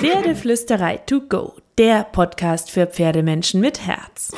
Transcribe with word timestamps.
Pferdeflüsterei 0.00 0.96
to 1.04 1.20
go, 1.28 1.52
der 1.76 2.04
Podcast 2.04 2.70
für 2.70 2.86
Pferdemenschen 2.86 3.60
mit 3.60 3.86
Herz. 3.86 4.30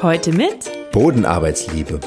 Heute 0.00 0.32
mit 0.32 0.72
Bodenarbeitsliebe. 0.90 2.00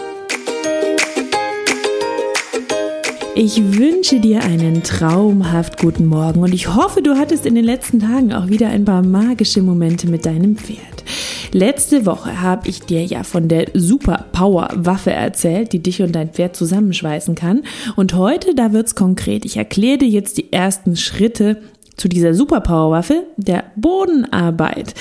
Ich 3.36 3.78
wünsche 3.78 4.20
dir 4.20 4.42
einen 4.42 4.82
traumhaft 4.82 5.78
guten 5.78 6.08
Morgen 6.08 6.42
und 6.42 6.52
ich 6.52 6.74
hoffe, 6.74 7.04
du 7.04 7.16
hattest 7.16 7.46
in 7.46 7.54
den 7.54 7.64
letzten 7.66 8.00
Tagen 8.00 8.34
auch 8.34 8.48
wieder 8.48 8.70
ein 8.70 8.86
paar 8.86 9.04
magische 9.04 9.62
Momente 9.62 10.08
mit 10.08 10.26
deinem 10.26 10.58
Pferd. 10.58 10.93
Letzte 11.54 12.08
Woche 12.08 12.42
habe 12.42 12.68
ich 12.68 12.80
dir 12.80 13.06
ja 13.06 13.22
von 13.22 13.48
der 13.48 13.68
Super 13.76 14.26
Power 14.32 14.70
Waffe 14.74 15.12
erzählt, 15.12 15.72
die 15.72 15.84
dich 15.84 16.02
und 16.02 16.12
dein 16.14 16.32
Pferd 16.32 16.56
zusammenschweißen 16.56 17.36
kann. 17.36 17.62
Und 17.96 18.16
heute, 18.16 18.56
da 18.56 18.74
wird's 18.74 18.96
konkret. 18.96 19.46
Ich 19.46 19.58
erkläre 19.58 20.00
dir 20.00 20.08
jetzt 20.08 20.40
die 20.40 20.52
ersten 20.52 20.96
Schritte 20.96 21.62
zu 21.96 22.08
dieser 22.08 22.34
Super 22.34 22.62
Power 22.62 22.90
Waffe, 22.90 23.28
der 23.38 23.66
Bodenarbeit. 23.76 24.96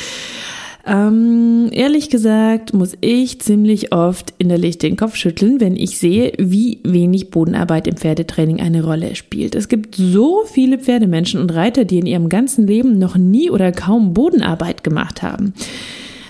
Ähm, 0.84 1.70
ehrlich 1.70 2.10
gesagt 2.10 2.74
muss 2.74 2.98
ich 3.00 3.41
ziemlich 3.41 3.94
oft 3.94 4.34
innerlich 4.36 4.77
den 4.77 4.96
Kopf 4.96 5.16
schütteln, 5.16 5.58
wenn 5.58 5.77
ich 5.77 5.96
sehe, 5.98 6.32
wie 6.38 6.80
wenig 6.82 7.30
Bodenarbeit 7.30 7.86
im 7.86 7.96
Pferdetraining 7.96 8.60
eine 8.60 8.84
Rolle 8.84 9.14
spielt. 9.14 9.55
Es 9.55 9.69
gibt 9.69 9.94
so 9.94 10.42
viele 10.44 10.78
Pferdemenschen 10.78 11.41
und 11.41 11.55
Reiter, 11.55 11.86
die 11.86 12.00
in 12.00 12.06
ihrem 12.06 12.28
ganzen 12.28 12.66
Leben 12.66 12.98
noch 12.98 13.16
nie 13.16 13.48
oder 13.48 13.72
kaum 13.72 14.12
Bodenarbeit 14.12 14.84
gemacht 14.84 15.22
haben. 15.22 15.55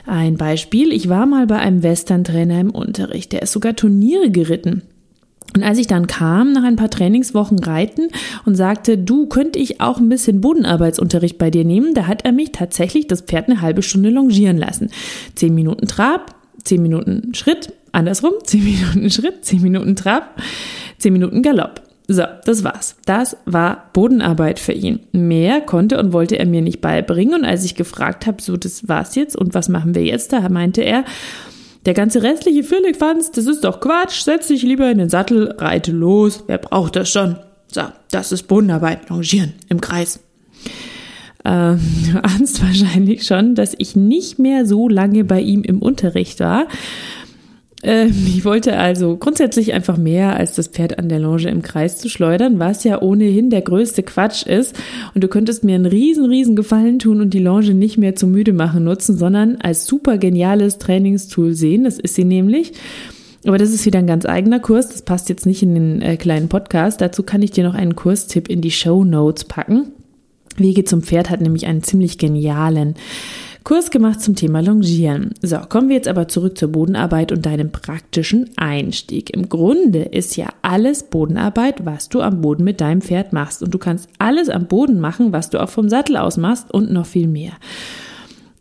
Ein 0.06 0.36
Beispiel, 0.36 0.92
ich 0.92 1.08
war 1.08 1.26
mal 1.26 1.46
bei 1.46 1.58
einem 1.58 1.82
Western-Trainer 1.82 2.60
im 2.60 2.70
Unterricht, 2.70 3.32
der 3.32 3.42
ist 3.42 3.52
sogar 3.52 3.76
Turniere 3.76 4.30
geritten. 4.30 4.82
Und 5.54 5.62
als 5.62 5.78
ich 5.78 5.86
dann 5.86 6.06
kam, 6.06 6.52
nach 6.52 6.64
ein 6.64 6.76
paar 6.76 6.90
Trainingswochen 6.90 7.58
reiten 7.58 8.08
und 8.46 8.54
sagte, 8.54 8.96
du 8.96 9.26
könnte 9.26 9.58
ich 9.58 9.80
auch 9.80 9.98
ein 9.98 10.08
bisschen 10.08 10.40
Bodenarbeitsunterricht 10.40 11.36
bei 11.36 11.50
dir 11.50 11.64
nehmen, 11.64 11.94
da 11.94 12.06
hat 12.06 12.24
er 12.24 12.32
mich 12.32 12.52
tatsächlich 12.52 13.06
das 13.06 13.20
Pferd 13.20 13.48
eine 13.48 13.60
halbe 13.60 13.82
Stunde 13.82 14.10
longieren 14.10 14.56
lassen. 14.56 14.90
Zehn 15.34 15.54
Minuten 15.54 15.86
Trab, 15.86 16.34
zehn 16.64 16.82
Minuten 16.82 17.34
Schritt, 17.34 17.72
andersrum, 17.92 18.32
zehn 18.44 18.64
Minuten 18.64 19.10
Schritt, 19.10 19.44
zehn 19.44 19.60
Minuten 19.60 19.94
Trab, 19.94 20.40
zehn 20.98 21.12
Minuten 21.12 21.42
Galopp. 21.42 21.82
So, 22.12 22.24
das 22.44 22.62
war's. 22.62 22.96
Das 23.06 23.38
war 23.46 23.88
Bodenarbeit 23.94 24.58
für 24.58 24.72
ihn. 24.72 25.00
Mehr 25.12 25.62
konnte 25.62 25.98
und 25.98 26.12
wollte 26.12 26.38
er 26.38 26.44
mir 26.44 26.60
nicht 26.60 26.82
beibringen. 26.82 27.32
Und 27.32 27.44
als 27.46 27.64
ich 27.64 27.74
gefragt 27.74 28.26
habe, 28.26 28.42
so, 28.42 28.58
das 28.58 28.86
war's 28.86 29.14
jetzt 29.14 29.34
und 29.34 29.54
was 29.54 29.70
machen 29.70 29.94
wir 29.94 30.04
jetzt, 30.04 30.34
da 30.34 30.46
meinte 30.50 30.82
er, 30.82 31.06
der 31.86 31.94
ganze 31.94 32.22
restliche 32.22 32.64
Firlefanz, 32.64 33.30
das 33.30 33.46
ist 33.46 33.64
doch 33.64 33.80
Quatsch. 33.80 34.22
Setz 34.22 34.48
dich 34.48 34.62
lieber 34.62 34.90
in 34.90 34.98
den 34.98 35.08
Sattel, 35.08 35.54
reite 35.56 35.90
los. 35.90 36.44
Wer 36.46 36.58
braucht 36.58 36.96
das 36.96 37.10
schon? 37.10 37.36
So, 37.72 37.82
das 38.10 38.30
ist 38.30 38.42
Bodenarbeit. 38.42 39.08
Longieren 39.08 39.54
im 39.70 39.80
Kreis. 39.80 40.20
Ähm, 41.46 41.80
du 42.12 42.22
ahnst 42.22 42.62
wahrscheinlich 42.62 43.24
schon, 43.24 43.54
dass 43.54 43.74
ich 43.78 43.96
nicht 43.96 44.38
mehr 44.38 44.66
so 44.66 44.86
lange 44.86 45.24
bei 45.24 45.40
ihm 45.40 45.62
im 45.62 45.80
Unterricht 45.80 46.40
war. 46.40 46.66
Ähm, 47.82 48.12
ich 48.26 48.44
wollte 48.44 48.78
also 48.78 49.16
grundsätzlich 49.16 49.72
einfach 49.72 49.96
mehr 49.96 50.36
als 50.36 50.54
das 50.54 50.68
Pferd 50.68 50.98
an 50.98 51.08
der 51.08 51.18
Longe 51.18 51.48
im 51.48 51.62
Kreis 51.62 51.98
zu 51.98 52.08
schleudern, 52.08 52.58
was 52.58 52.84
ja 52.84 53.02
ohnehin 53.02 53.50
der 53.50 53.62
größte 53.62 54.02
Quatsch 54.02 54.46
ist. 54.46 54.76
Und 55.14 55.24
du 55.24 55.28
könntest 55.28 55.64
mir 55.64 55.74
einen 55.74 55.86
riesen, 55.86 56.26
riesen 56.26 56.56
Gefallen 56.56 56.98
tun 56.98 57.20
und 57.20 57.34
die 57.34 57.40
Longe 57.40 57.74
nicht 57.74 57.98
mehr 57.98 58.16
zum 58.16 58.30
müde 58.30 58.52
machen 58.52 58.84
nutzen, 58.84 59.16
sondern 59.16 59.56
als 59.56 59.86
super 59.86 60.18
geniales 60.18 60.78
Trainingstool 60.78 61.54
sehen. 61.54 61.84
Das 61.84 61.98
ist 61.98 62.14
sie 62.14 62.24
nämlich. 62.24 62.72
Aber 63.44 63.58
das 63.58 63.70
ist 63.70 63.84
wieder 63.86 63.98
ein 63.98 64.06
ganz 64.06 64.24
eigener 64.24 64.60
Kurs. 64.60 64.88
Das 64.88 65.02
passt 65.02 65.28
jetzt 65.28 65.46
nicht 65.46 65.62
in 65.62 65.74
den 65.74 66.02
äh, 66.02 66.16
kleinen 66.16 66.48
Podcast. 66.48 67.00
Dazu 67.00 67.24
kann 67.24 67.42
ich 67.42 67.50
dir 67.50 67.64
noch 67.64 67.74
einen 67.74 67.96
Kurstipp 67.96 68.48
in 68.48 68.60
die 68.60 68.70
Show 68.70 69.02
Notes 69.04 69.44
packen. 69.44 69.92
Wege 70.56 70.84
zum 70.84 71.02
Pferd 71.02 71.30
hat 71.30 71.40
nämlich 71.40 71.66
einen 71.66 71.82
ziemlich 71.82 72.18
genialen 72.18 72.94
Kurs 73.64 73.90
gemacht 73.90 74.20
zum 74.20 74.34
Thema 74.34 74.60
Longieren. 74.60 75.34
So, 75.42 75.58
kommen 75.68 75.88
wir 75.88 75.96
jetzt 75.96 76.08
aber 76.08 76.28
zurück 76.28 76.58
zur 76.58 76.68
Bodenarbeit 76.68 77.32
und 77.32 77.46
deinem 77.46 77.70
praktischen 77.70 78.50
Einstieg. 78.56 79.30
Im 79.30 79.48
Grunde 79.48 80.00
ist 80.00 80.36
ja 80.36 80.48
alles 80.62 81.04
Bodenarbeit, 81.04 81.84
was 81.84 82.08
du 82.08 82.20
am 82.22 82.40
Boden 82.40 82.64
mit 82.64 82.80
deinem 82.80 83.02
Pferd 83.02 83.32
machst. 83.32 83.62
Und 83.62 83.72
du 83.72 83.78
kannst 83.78 84.08
alles 84.18 84.48
am 84.48 84.66
Boden 84.66 85.00
machen, 85.00 85.32
was 85.32 85.50
du 85.50 85.62
auch 85.62 85.70
vom 85.70 85.88
Sattel 85.88 86.16
aus 86.16 86.36
machst 86.36 86.72
und 86.72 86.92
noch 86.92 87.06
viel 87.06 87.28
mehr. 87.28 87.52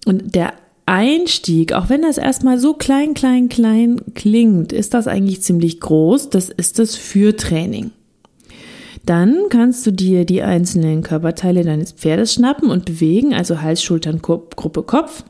Und 0.05 0.35
der 0.35 0.53
Einstieg, 0.85 1.73
auch 1.73 1.89
wenn 1.89 2.01
das 2.01 2.17
erstmal 2.17 2.59
so 2.59 2.73
klein, 2.73 3.13
klein, 3.13 3.49
klein 3.49 4.01
klingt, 4.13 4.73
ist 4.73 4.93
das 4.93 5.07
eigentlich 5.07 5.41
ziemlich 5.41 5.79
groß. 5.79 6.29
Das 6.29 6.49
ist 6.49 6.79
das 6.79 6.95
Fürtraining. 6.95 7.91
Dann 9.05 9.45
kannst 9.49 9.85
du 9.85 9.91
dir 9.91 10.25
die 10.25 10.43
einzelnen 10.43 11.01
Körperteile 11.01 11.63
deines 11.63 11.91
Pferdes 11.91 12.33
schnappen 12.33 12.69
und 12.69 12.85
bewegen, 12.85 13.33
also 13.33 13.61
Hals, 13.61 13.81
Schultern, 13.81 14.21
Gruppe, 14.21 14.83
Kopf. 14.83 15.23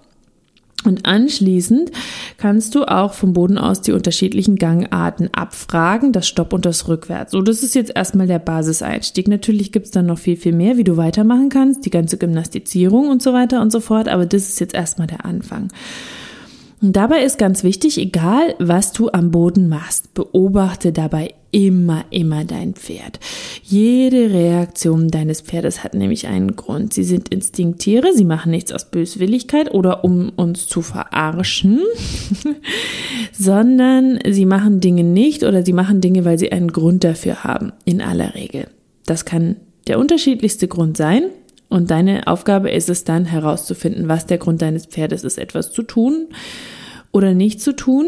Und 0.84 1.06
anschließend 1.06 1.92
kannst 2.38 2.74
du 2.74 2.86
auch 2.86 3.14
vom 3.14 3.34
Boden 3.34 3.60
aus 3.60 3.82
die 3.82 3.92
unterschiedlichen 3.92 4.56
Gangarten 4.56 5.30
abfragen, 5.32 6.12
das 6.12 6.28
Stopp 6.28 6.54
und 6.54 6.66
das 6.66 6.88
Rückwärts. 6.88 7.34
So, 7.34 7.42
das 7.42 7.62
ist 7.62 7.76
jetzt 7.76 7.96
erstmal 7.96 8.26
der 8.26 8.40
Basiseinstieg. 8.40 9.28
Natürlich 9.28 9.72
gibt's 9.72 9.92
dann 9.92 10.08
noch 10.08 10.18
viel, 10.18 10.38
viel 10.38 10.54
mehr, 10.54 10.78
wie 10.78 10.84
du 10.84 10.98
weitermachen 10.98 11.50
kannst, 11.50 11.86
die 11.86 11.92
ganze 11.92 12.18
Gymnastizierung 12.18 13.10
und 13.10 13.22
so 13.22 13.32
weiter 13.32 13.62
und 13.62 13.72
so 13.72 13.80
fort, 13.80 14.08
aber 14.10 14.26
das 14.26 14.50
ist 14.50 14.60
jetzt 14.60 14.74
erstmal 14.74 15.08
der 15.08 15.24
Anfang. 15.24 15.68
Und 16.82 16.96
dabei 16.96 17.24
ist 17.24 17.38
ganz 17.38 17.64
wichtig, 17.64 18.00
egal 18.00 18.56
was 18.58 18.92
du 18.92 19.12
am 19.12 19.30
Boden 19.30 19.70
machst, 19.70 20.16
beobachte 20.16 20.92
dabei 20.92 21.36
immer, 21.52 22.06
immer 22.10 22.46
dein 22.46 22.74
Pferd. 22.74 23.20
Jede 23.64 24.32
Reaktion 24.32 25.10
deines 25.10 25.42
Pferdes 25.42 25.84
hat 25.84 25.94
nämlich 25.94 26.28
einen 26.28 26.56
Grund. 26.56 26.94
Sie 26.94 27.04
sind 27.04 27.30
Instinkttiere, 27.30 28.14
sie 28.16 28.24
machen 28.24 28.52
nichts 28.52 28.72
aus 28.72 28.90
Böswilligkeit 28.90 29.74
oder 29.74 30.04
um 30.04 30.30
uns 30.36 30.68
zu 30.68 30.82
verarschen, 30.82 31.82
sondern 33.32 34.20
sie 34.30 34.46
machen 34.46 34.80
Dinge 34.80 35.04
nicht 35.04 35.44
oder 35.44 35.64
sie 35.64 35.74
machen 35.74 36.02
Dinge, 36.02 36.26
weil 36.26 36.40
sie 36.40 36.52
einen 36.52 36.72
Grund 36.72 37.04
dafür 37.04 37.44
haben, 37.44 37.74
in 37.86 38.02
aller 38.02 38.34
Regel. 38.36 38.68
Das 39.06 39.26
kann 39.26 39.58
der 39.88 40.00
unterschiedlichste 40.00 40.68
Grund 40.68 40.98
sein. 40.98 41.24
Und 41.70 41.90
deine 41.90 42.28
Aufgabe 42.28 42.70
ist 42.70 42.90
es 42.90 43.06
dann 43.06 43.24
herauszufinden, 43.24 44.10
was 44.10 44.26
der 44.26 44.38
Grund 44.38 44.62
deines 44.62 44.86
Pferdes 44.88 45.24
ist, 45.24 45.38
etwas 45.38 45.72
zu 45.72 45.84
tun 45.84 46.28
oder 47.14 47.34
nicht 47.34 47.62
zu 47.62 47.74
tun. 47.74 48.08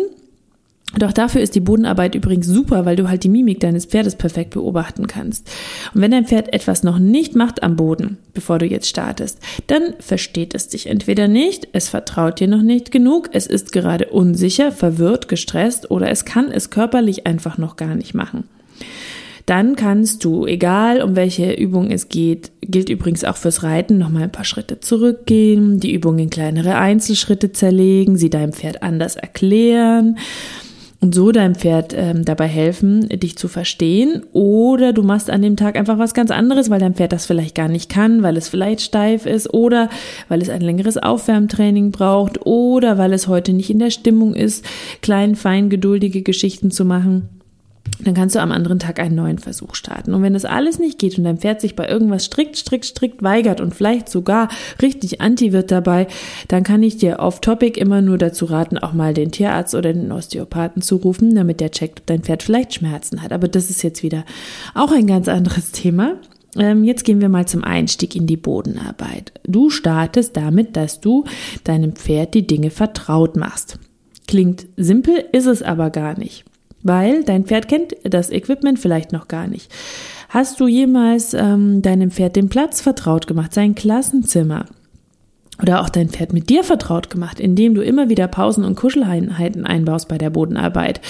Doch 0.98 1.12
dafür 1.12 1.42
ist 1.42 1.56
die 1.56 1.59
Bodenarbeit 1.59 2.14
übrigens 2.14 2.46
super, 2.46 2.86
weil 2.86 2.96
du 2.96 3.09
halt 3.09 3.24
die 3.24 3.30
Mimik 3.30 3.59
deines 3.59 3.86
Pferdes 3.86 4.16
perfekt 4.16 4.52
beobachten 4.52 5.08
kannst. 5.08 5.50
Und 5.94 6.02
wenn 6.02 6.12
dein 6.12 6.28
Pferd 6.28 6.54
etwas 6.54 6.84
noch 6.84 7.00
nicht 7.00 7.36
macht 7.36 7.64
am 7.64 7.76
Boden, 7.76 8.18
bevor 8.34 8.59
du 8.59 8.66
jetzt 8.66 8.88
startest, 8.88 9.40
dann 9.68 9.96
versteht 10.00 10.53
es 10.53 10.68
dich 10.68 10.88
entweder 10.88 11.28
nicht, 11.28 11.68
es 11.74 11.90
vertraut 11.90 12.40
dir 12.40 12.48
noch 12.48 12.62
nicht 12.62 12.92
genug, 12.92 13.30
es 13.32 13.48
ist 13.48 13.72
gerade 13.72 14.09
unsicher, 14.09 14.72
verwirrt, 14.72 15.28
gestresst 15.28 15.90
oder 15.90 16.09
es 16.09 16.26
kann 16.26 16.52
es 16.52 16.70
körperlich 16.70 17.26
einfach 17.26 17.58
noch 17.58 17.76
gar 17.76 17.96
nicht 17.96 18.14
machen. 18.14 18.44
Dann 19.46 19.76
kannst 19.76 20.24
du, 20.24 20.46
egal 20.46 21.02
um 21.02 21.18
welche 21.18 21.52
Übung 21.52 21.92
es 21.92 22.08
geht, 22.08 22.52
gilt 22.62 22.88
übrigens 22.88 23.26
auch 23.26 23.36
fürs 23.36 23.62
Reiten, 23.64 23.98
nochmal 23.98 24.24
ein 24.24 24.32
paar 24.32 24.46
Schritte 24.46 24.80
zurückgehen, 24.80 25.82
die 25.82 25.94
Übung 25.94 26.18
in 26.20 26.30
kleinere 26.30 26.76
Einzelschritte 26.76 27.52
zerlegen, 27.52 28.16
sie 28.16 28.30
deinem 28.30 28.53
Pferd 28.53 28.84
anders 28.84 29.18
erklären 29.18 30.18
und 31.03 31.14
so 31.14 31.34
deinem 31.34 31.56
Pferd 31.56 31.94
ähm, 31.94 32.24
dabei 32.24 32.47
helfen, 32.47 33.09
dich 33.09 33.38
zu 33.38 33.50
verstehen. 33.50 34.24
Oder 34.31 34.94
du 34.94 35.03
machst 35.03 35.30
an 35.30 35.41
dem 35.41 35.58
Tag 35.58 35.78
einfach 35.78 36.00
was 36.00 36.14
ganz 36.14 36.31
anderes, 36.31 36.69
weil 36.69 36.80
dein 36.80 36.96
Pferd 36.96 37.12
das 37.12 37.25
vielleicht 37.25 37.56
gar 37.56 37.68
nicht 37.68 37.90
kann, 37.90 38.24
weil 38.24 38.38
es 38.38 38.47
vielleicht 38.47 38.80
steif 38.80 39.25
ist 39.25 39.53
oder 39.53 39.90
weil 40.30 40.41
es 40.41 40.50
ein 40.50 40.62
längeres 40.62 40.96
Aufwärmtraining 40.97 41.91
braucht 41.91 42.46
oder 42.46 42.97
weil 42.97 43.12
es 43.12 43.28
heute 43.28 43.52
nicht 43.52 43.69
in 43.69 43.80
der 43.80 43.90
Stimmung 43.90 44.34
ist, 44.34 44.64
klein, 45.02 45.36
fein, 45.36 45.69
geduldige 45.69 46.22
Geschichten 46.22 46.72
zu 46.72 46.86
machen 46.86 47.28
dann 48.00 48.14
kannst 48.14 48.36
du 48.36 48.40
am 48.40 48.52
anderen 48.52 48.80
Tag 48.80 49.00
einen 49.00 49.16
neuen 49.16 49.38
Versuch 49.38 49.76
starten. 49.76 50.14
Und 50.14 50.24
wenn 50.24 50.34
das 50.34 50.46
alles 50.46 50.80
nicht 50.80 51.00
geht 51.00 51.18
und 51.18 51.24
dein 51.24 51.38
Pferd 51.38 51.62
sich 51.62 51.76
bei 51.76 51.88
irgendwas 51.88 52.26
strikt, 52.26 52.56
strikt, 52.56 52.85
strikt 52.85 53.24
weigert 53.24 53.62
und 53.62 53.76
vielleicht 53.76 54.09
sogar 54.09 54.50
richtig 54.82 55.22
anti 55.22 55.53
wird 55.53 55.72
dabei, 55.72 56.08
dann 56.47 56.64
kann 56.64 56.84
ich 56.84 56.97
dir 56.97 57.20
off-topic 57.20 57.80
immer 57.80 58.02
nur 58.02 58.18
dazu 58.18 58.46
raten, 58.46 58.78
auch 58.78 58.94
mal 58.94 59.14
den 59.14 59.32
Tierarzt 59.32 59.76
oder 59.76 59.94
den 59.94 60.12
Osteopathen 60.12 60.82
zu 60.82 60.97
rufen, 60.97 61.35
damit 61.35 61.59
der 61.59 61.72
checkt, 61.72 62.02
ob 62.02 62.06
dein 62.08 62.24
Pferd 62.24 62.44
vielleicht 62.44 62.74
Schmerzen 62.74 63.22
hat. 63.22 63.32
Aber 63.32 63.47
das 63.47 63.70
ist 63.70 63.84
jetzt 63.84 64.03
wieder 64.03 64.26
auch 64.74 64.91
ein 64.91 65.08
ganz 65.08 65.28
anderes 65.28 65.72
Thema. 65.72 66.16
Ähm, 66.56 66.84
jetzt 66.84 67.03
gehen 67.03 67.22
wir 67.22 67.29
mal 67.29 67.47
zum 67.47 67.64
Einstieg 67.64 68.16
in 68.16 68.28
die 68.28 68.38
Bodenarbeit. 68.38 69.34
Du 69.46 69.70
startest 69.70 70.38
damit, 70.38 70.76
dass 70.76 71.02
du 71.02 71.26
deinem 71.64 71.94
Pferd 71.94 72.34
die 72.34 72.46
Dinge 72.46 72.70
vertraut 72.70 73.36
machst. 73.36 73.79
Klingt 74.28 74.68
simpel, 74.78 75.26
ist 75.32 75.47
es 75.47 75.62
aber 75.62 75.90
gar 75.90 76.18
nicht 76.18 76.46
weil 76.84 77.24
dein 77.24 77.46
Pferd 77.46 77.68
kennt 77.68 77.96
das 78.03 78.30
Equipment 78.30 78.80
vielleicht 78.80 79.12
noch 79.12 79.28
gar 79.28 79.47
nicht. 79.47 79.72
Hast 80.30 80.59
du 80.59 80.68
jemals 80.68 81.34
ähm, 81.34 81.82
deinem 81.82 82.12
Pferd 82.12 82.35
den 82.35 82.50
Platz 82.50 82.82
vertraut 82.82 83.28
gemacht, 83.28 83.53
sein 83.53 83.76
Klassenzimmer? 83.76 84.66
Oder 85.62 85.82
auch 85.82 85.90
dein 85.90 86.09
Pferd 86.09 86.34
mit 86.34 86.50
dir 86.50 86.64
vertraut 86.64 87.09
gemacht, 87.09 87.40
indem 87.40 87.76
du 87.76 87.82
immer 87.84 88.09
wieder 88.09 88.28
Pausen 88.28 88.64
und 88.64 88.76
Kuscheleinheiten 88.76 89.66
einbaust 89.66 90.08
bei 90.08 90.18
der 90.18 90.32
Bodenarbeit? 90.32 91.02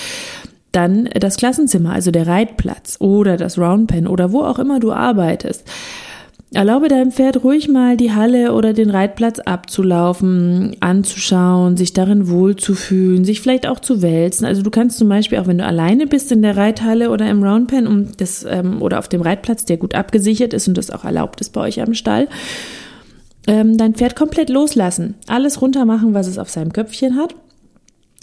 Dann 0.73 1.05
das 1.05 1.37
Klassenzimmer, 1.37 1.93
also 1.93 2.11
der 2.11 2.27
Reitplatz 2.27 2.97
oder 2.99 3.37
das 3.37 3.57
Roundpen 3.57 4.07
oder 4.07 4.31
wo 4.31 4.43
auch 4.43 4.59
immer 4.59 4.79
du 4.79 4.91
arbeitest. 4.91 5.65
Erlaube 6.53 6.87
deinem 6.87 7.11
Pferd 7.11 7.43
ruhig 7.43 7.67
mal 7.67 7.97
die 7.97 8.11
Halle 8.11 8.53
oder 8.53 8.73
den 8.73 8.91
Reitplatz 8.91 9.39
abzulaufen, 9.39 10.75
anzuschauen, 10.81 11.77
sich 11.77 11.93
darin 11.93 12.29
wohlzufühlen, 12.29 13.25
sich 13.25 13.41
vielleicht 13.41 13.65
auch 13.65 13.79
zu 13.79 14.03
wälzen. 14.03 14.45
Also 14.45 14.61
du 14.61 14.69
kannst 14.69 14.99
zum 14.99 15.09
Beispiel 15.09 15.39
auch, 15.39 15.47
wenn 15.47 15.57
du 15.57 15.65
alleine 15.65 16.05
bist 16.05 16.31
in 16.31 16.43
der 16.43 16.55
Reithalle 16.55 17.09
oder 17.09 17.27
im 17.27 17.43
Roundpen 17.43 17.87
um 17.87 18.15
das, 18.17 18.45
ähm, 18.47 18.83
oder 18.83 18.99
auf 18.99 19.07
dem 19.07 19.21
Reitplatz, 19.21 19.65
der 19.65 19.77
gut 19.77 19.95
abgesichert 19.95 20.53
ist 20.53 20.67
und 20.67 20.77
das 20.77 20.91
auch 20.91 21.03
erlaubt 21.03 21.41
ist 21.41 21.53
bei 21.53 21.61
euch 21.61 21.81
am 21.81 21.95
Stall, 21.95 22.27
ähm, 23.47 23.75
dein 23.77 23.95
Pferd 23.95 24.15
komplett 24.15 24.49
loslassen. 24.49 25.15
Alles 25.27 25.59
runter 25.59 25.85
machen, 25.85 26.13
was 26.13 26.27
es 26.27 26.37
auf 26.37 26.51
seinem 26.51 26.71
Köpfchen 26.71 27.17
hat, 27.17 27.33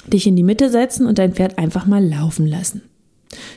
dich 0.06 0.28
in 0.28 0.36
die 0.36 0.44
Mitte 0.44 0.70
setzen 0.70 1.06
und 1.06 1.18
dein 1.18 1.34
Pferd 1.34 1.58
einfach 1.58 1.84
mal 1.84 2.04
laufen 2.04 2.46
lassen. 2.46 2.82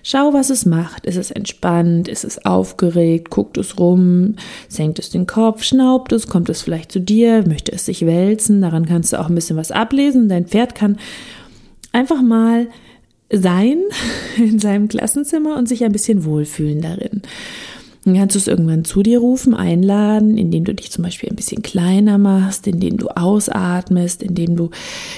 Schau, 0.04 0.34
was 0.34 0.50
es 0.50 0.66
macht. 0.66 1.06
Ist 1.06 1.16
es 1.18 1.31
entspannt? 1.31 2.08
Ist 2.08 2.24
es 2.24 2.46
aufgeregt? 2.46 3.30
Guckt 3.30 3.58
es 3.58 3.80
rum? 3.80 4.36
Senkt 4.68 5.00
es 5.00 5.10
den 5.10 5.25
Kopf? 5.25 5.64
Schnaubt 5.64 6.12
es? 6.12 6.28
Kommt 6.28 6.50
es 6.50 6.62
vielleicht 6.62 6.92
zu 6.92 7.00
dir? 7.00 7.44
Möchte 7.48 7.72
es 7.72 7.86
sich 7.86 8.06
wälzen? 8.06 8.62
Daran 8.62 8.86
kannst 8.86 9.14
du 9.14 9.20
auch 9.20 9.30
ein 9.30 9.36
bisschen 9.36 9.58
was 9.58 9.72
ablesen. 9.72 10.30
Dein 10.30 10.46
Pferd 10.46 10.75
kann 10.75 10.98
einfach 11.92 12.22
mal 12.22 12.68
sein 13.31 13.81
in 14.38 14.60
seinem 14.60 14.88
Klassenzimmer 14.88 15.58
und 15.58 15.68
sich 15.68 15.84
ein 15.84 15.92
bisschen 15.92 16.25
wohlfühlen 16.25 16.81
darin. 16.81 17.22
Dann 18.05 18.15
kannst 18.15 18.35
du 18.35 18.39
es 18.39 18.47
irgendwann 18.47 18.83
zu 18.83 19.01
dir 19.01 19.19
rufen, 19.19 19.53
einladen, 19.53 20.38
indem 20.38 20.65
du 20.65 20.73
dich 20.73 20.91
zum 20.91 21.05
Beispiel 21.05 21.29
ein 21.29 21.38
bisschen 21.38 21.61
kleiner 21.61 22.17
machst, 22.17 22.67
indem 22.67 22.97
du 22.97 23.07
ausatmest, 23.07 24.21
indem 24.21 24.57
du 24.57 24.71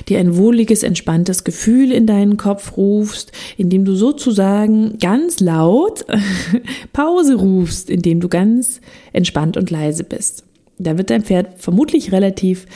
dir 0.07 0.19
ein 0.19 0.37
wohliges, 0.37 0.83
entspanntes 0.83 1.43
Gefühl 1.43 1.91
in 1.91 2.05
deinen 2.05 2.37
Kopf 2.37 2.77
rufst, 2.77 3.31
indem 3.57 3.85
du 3.85 3.95
sozusagen 3.95 4.99
ganz 4.99 5.39
laut 5.39 6.05
Pause 6.93 7.35
rufst, 7.35 7.89
indem 7.89 8.19
du 8.19 8.29
ganz 8.29 8.81
entspannt 9.13 9.57
und 9.57 9.71
leise 9.71 10.03
bist. 10.03 10.43
Da 10.77 10.97
wird 10.97 11.09
dein 11.09 11.23
Pferd 11.23 11.57
vermutlich 11.57 12.11
relativ 12.11 12.67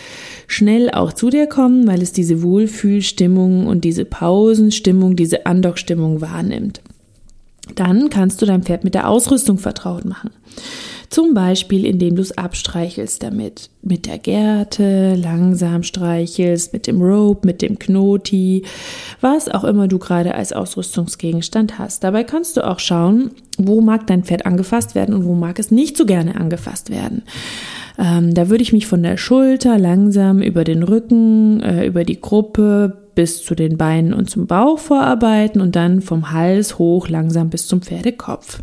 schnell 0.47 0.89
auch 0.89 1.13
zu 1.13 1.29
dir 1.29 1.47
kommen, 1.47 1.85
weil 1.85 2.01
es 2.01 2.13
diese 2.13 2.41
Wohlfühlstimmung 2.41 3.67
und 3.67 3.83
diese 3.83 4.05
Pausenstimmung, 4.05 5.15
diese 5.15 5.45
Andockstimmung 5.45 6.21
wahrnimmt. 6.21 6.81
Dann 7.75 8.09
kannst 8.09 8.41
du 8.41 8.45
dein 8.45 8.63
Pferd 8.63 8.83
mit 8.83 8.93
der 8.93 9.07
Ausrüstung 9.07 9.57
vertraut 9.57 10.05
machen. 10.05 10.31
Zum 11.09 11.33
Beispiel, 11.33 11.85
indem 11.85 12.15
du 12.15 12.21
es 12.21 12.37
abstreichelst 12.37 13.23
damit. 13.23 13.71
Mit 13.81 14.05
der 14.05 14.19
Gerte, 14.19 15.15
langsam 15.15 15.81
streichelst, 15.81 16.71
mit 16.71 16.85
dem 16.85 17.01
Rope, 17.01 17.47
mit 17.47 17.63
dem 17.63 17.79
Knoti, 17.79 18.63
was 19.19 19.49
auch 19.49 19.63
immer 19.63 19.87
du 19.87 19.97
gerade 19.97 20.35
als 20.35 20.53
Ausrüstungsgegenstand 20.53 21.79
hast. 21.79 22.03
Dabei 22.03 22.23
kannst 22.23 22.57
du 22.57 22.67
auch 22.67 22.79
schauen, 22.79 23.31
wo 23.57 23.81
mag 23.81 24.05
dein 24.05 24.23
Pferd 24.23 24.45
angefasst 24.45 24.93
werden 24.93 25.15
und 25.15 25.25
wo 25.25 25.33
mag 25.33 25.57
es 25.57 25.71
nicht 25.71 25.97
so 25.97 26.05
gerne 26.05 26.35
angefasst 26.35 26.91
werden. 26.91 27.23
Ähm, 27.97 28.35
da 28.35 28.49
würde 28.49 28.61
ich 28.61 28.71
mich 28.71 28.85
von 28.85 29.01
der 29.01 29.17
Schulter 29.17 29.79
langsam 29.79 30.43
über 30.43 30.63
den 30.63 30.83
Rücken, 30.83 31.59
äh, 31.61 31.87
über 31.87 32.03
die 32.03 32.21
Gruppe 32.21 33.08
bis 33.19 33.43
zu 33.43 33.53
den 33.53 33.75
Beinen 33.75 34.13
und 34.13 34.29
zum 34.29 34.47
Bauch 34.47 34.79
vorarbeiten 34.79 35.59
und 35.59 35.75
dann 35.75 36.01
vom 36.01 36.31
Hals 36.31 36.79
hoch 36.79 37.09
langsam 37.09 37.49
bis 37.49 37.67
zum 37.67 37.81
Pferdekopf. 37.81 38.61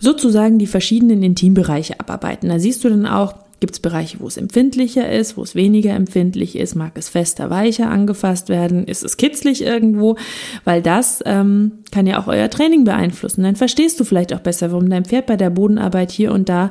Sozusagen 0.00 0.60
die 0.60 0.68
verschiedenen 0.68 1.24
Intimbereiche 1.24 1.98
abarbeiten. 1.98 2.48
Da 2.48 2.60
siehst 2.60 2.84
du 2.84 2.90
dann 2.90 3.06
auch, 3.06 3.34
gibt 3.58 3.72
es 3.72 3.80
Bereiche, 3.80 4.20
wo 4.20 4.28
es 4.28 4.36
empfindlicher 4.36 5.10
ist, 5.10 5.36
wo 5.36 5.42
es 5.42 5.56
weniger 5.56 5.94
empfindlich 5.94 6.54
ist, 6.54 6.76
mag 6.76 6.92
es 6.94 7.08
fester, 7.08 7.50
weicher 7.50 7.90
angefasst 7.90 8.48
werden, 8.48 8.84
ist 8.84 9.02
es 9.02 9.16
kitzlig 9.16 9.64
irgendwo, 9.64 10.14
weil 10.62 10.80
das 10.80 11.20
ähm, 11.26 11.72
kann 11.90 12.06
ja 12.06 12.20
auch 12.22 12.28
euer 12.28 12.50
Training 12.50 12.84
beeinflussen. 12.84 13.42
Dann 13.42 13.56
verstehst 13.56 13.98
du 13.98 14.04
vielleicht 14.04 14.32
auch 14.32 14.38
besser, 14.38 14.70
warum 14.70 14.88
dein 14.90 15.06
Pferd 15.06 15.26
bei 15.26 15.36
der 15.36 15.50
Bodenarbeit 15.50 16.12
hier 16.12 16.30
und 16.30 16.48
da 16.48 16.70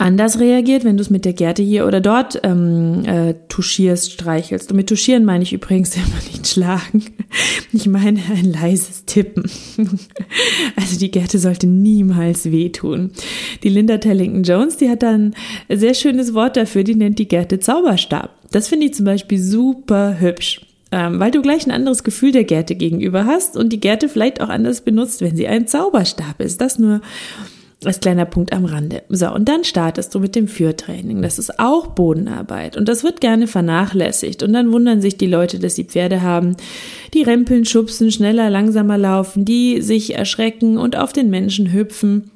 anders 0.00 0.40
reagiert, 0.40 0.84
wenn 0.84 0.96
du 0.96 1.02
es 1.02 1.10
mit 1.10 1.24
der 1.24 1.34
Gerte 1.34 1.62
hier 1.62 1.86
oder 1.86 2.00
dort 2.00 2.40
ähm, 2.42 3.04
äh, 3.04 3.34
touchierst, 3.48 4.12
streichelst. 4.12 4.70
Und 4.70 4.76
mit 4.76 4.88
touchieren 4.88 5.24
meine 5.24 5.42
ich 5.42 5.52
übrigens 5.52 5.94
immer 5.96 6.20
nicht 6.32 6.46
schlagen. 6.48 7.04
Ich 7.72 7.86
meine 7.86 8.20
ein 8.34 8.52
leises 8.52 9.04
Tippen. 9.04 9.44
Also 10.76 10.98
die 10.98 11.10
Gerte 11.10 11.38
sollte 11.38 11.66
niemals 11.66 12.50
wehtun. 12.50 13.10
Die 13.62 13.68
Linda 13.68 13.98
Tellington 13.98 14.42
Jones, 14.42 14.76
die 14.76 14.88
hat 14.88 15.02
da 15.02 15.10
ein 15.10 15.34
sehr 15.68 15.94
schönes 15.94 16.32
Wort 16.34 16.56
dafür, 16.56 16.84
die 16.84 16.94
nennt 16.94 17.18
die 17.18 17.28
Gerte 17.28 17.60
Zauberstab. 17.60 18.30
Das 18.50 18.68
finde 18.68 18.86
ich 18.86 18.94
zum 18.94 19.04
Beispiel 19.04 19.38
super 19.38 20.16
hübsch. 20.18 20.62
Ähm, 20.92 21.20
weil 21.20 21.30
du 21.30 21.40
gleich 21.40 21.66
ein 21.66 21.70
anderes 21.70 22.02
Gefühl 22.02 22.32
der 22.32 22.44
Gerte 22.44 22.74
gegenüber 22.74 23.24
hast 23.24 23.56
und 23.56 23.72
die 23.72 23.78
Gerte 23.78 24.08
vielleicht 24.08 24.40
auch 24.40 24.48
anders 24.48 24.80
benutzt, 24.80 25.20
wenn 25.20 25.36
sie 25.36 25.46
ein 25.46 25.68
Zauberstab 25.68 26.40
ist. 26.40 26.60
Das 26.60 26.80
nur 26.80 27.00
als 27.84 28.00
kleiner 28.00 28.26
Punkt 28.26 28.52
am 28.52 28.66
Rande. 28.66 29.02
So, 29.08 29.32
und 29.32 29.48
dann 29.48 29.64
startest 29.64 30.14
du 30.14 30.20
mit 30.20 30.36
dem 30.36 30.48
Führtraining. 30.48 31.22
Das 31.22 31.38
ist 31.38 31.58
auch 31.58 31.88
Bodenarbeit 31.88 32.76
und 32.76 32.88
das 32.88 33.04
wird 33.04 33.20
gerne 33.20 33.46
vernachlässigt. 33.46 34.42
Und 34.42 34.52
dann 34.52 34.70
wundern 34.72 35.00
sich 35.00 35.16
die 35.16 35.26
Leute, 35.26 35.58
dass 35.58 35.76
sie 35.76 35.84
Pferde 35.84 36.20
haben, 36.20 36.56
die 37.14 37.22
rempeln, 37.22 37.64
schubsen, 37.64 38.12
schneller, 38.12 38.50
langsamer 38.50 38.98
laufen, 38.98 39.44
die 39.44 39.80
sich 39.80 40.14
erschrecken 40.14 40.76
und 40.76 40.96
auf 40.96 41.12
den 41.12 41.30
Menschen 41.30 41.72
hüpfen 41.72 42.30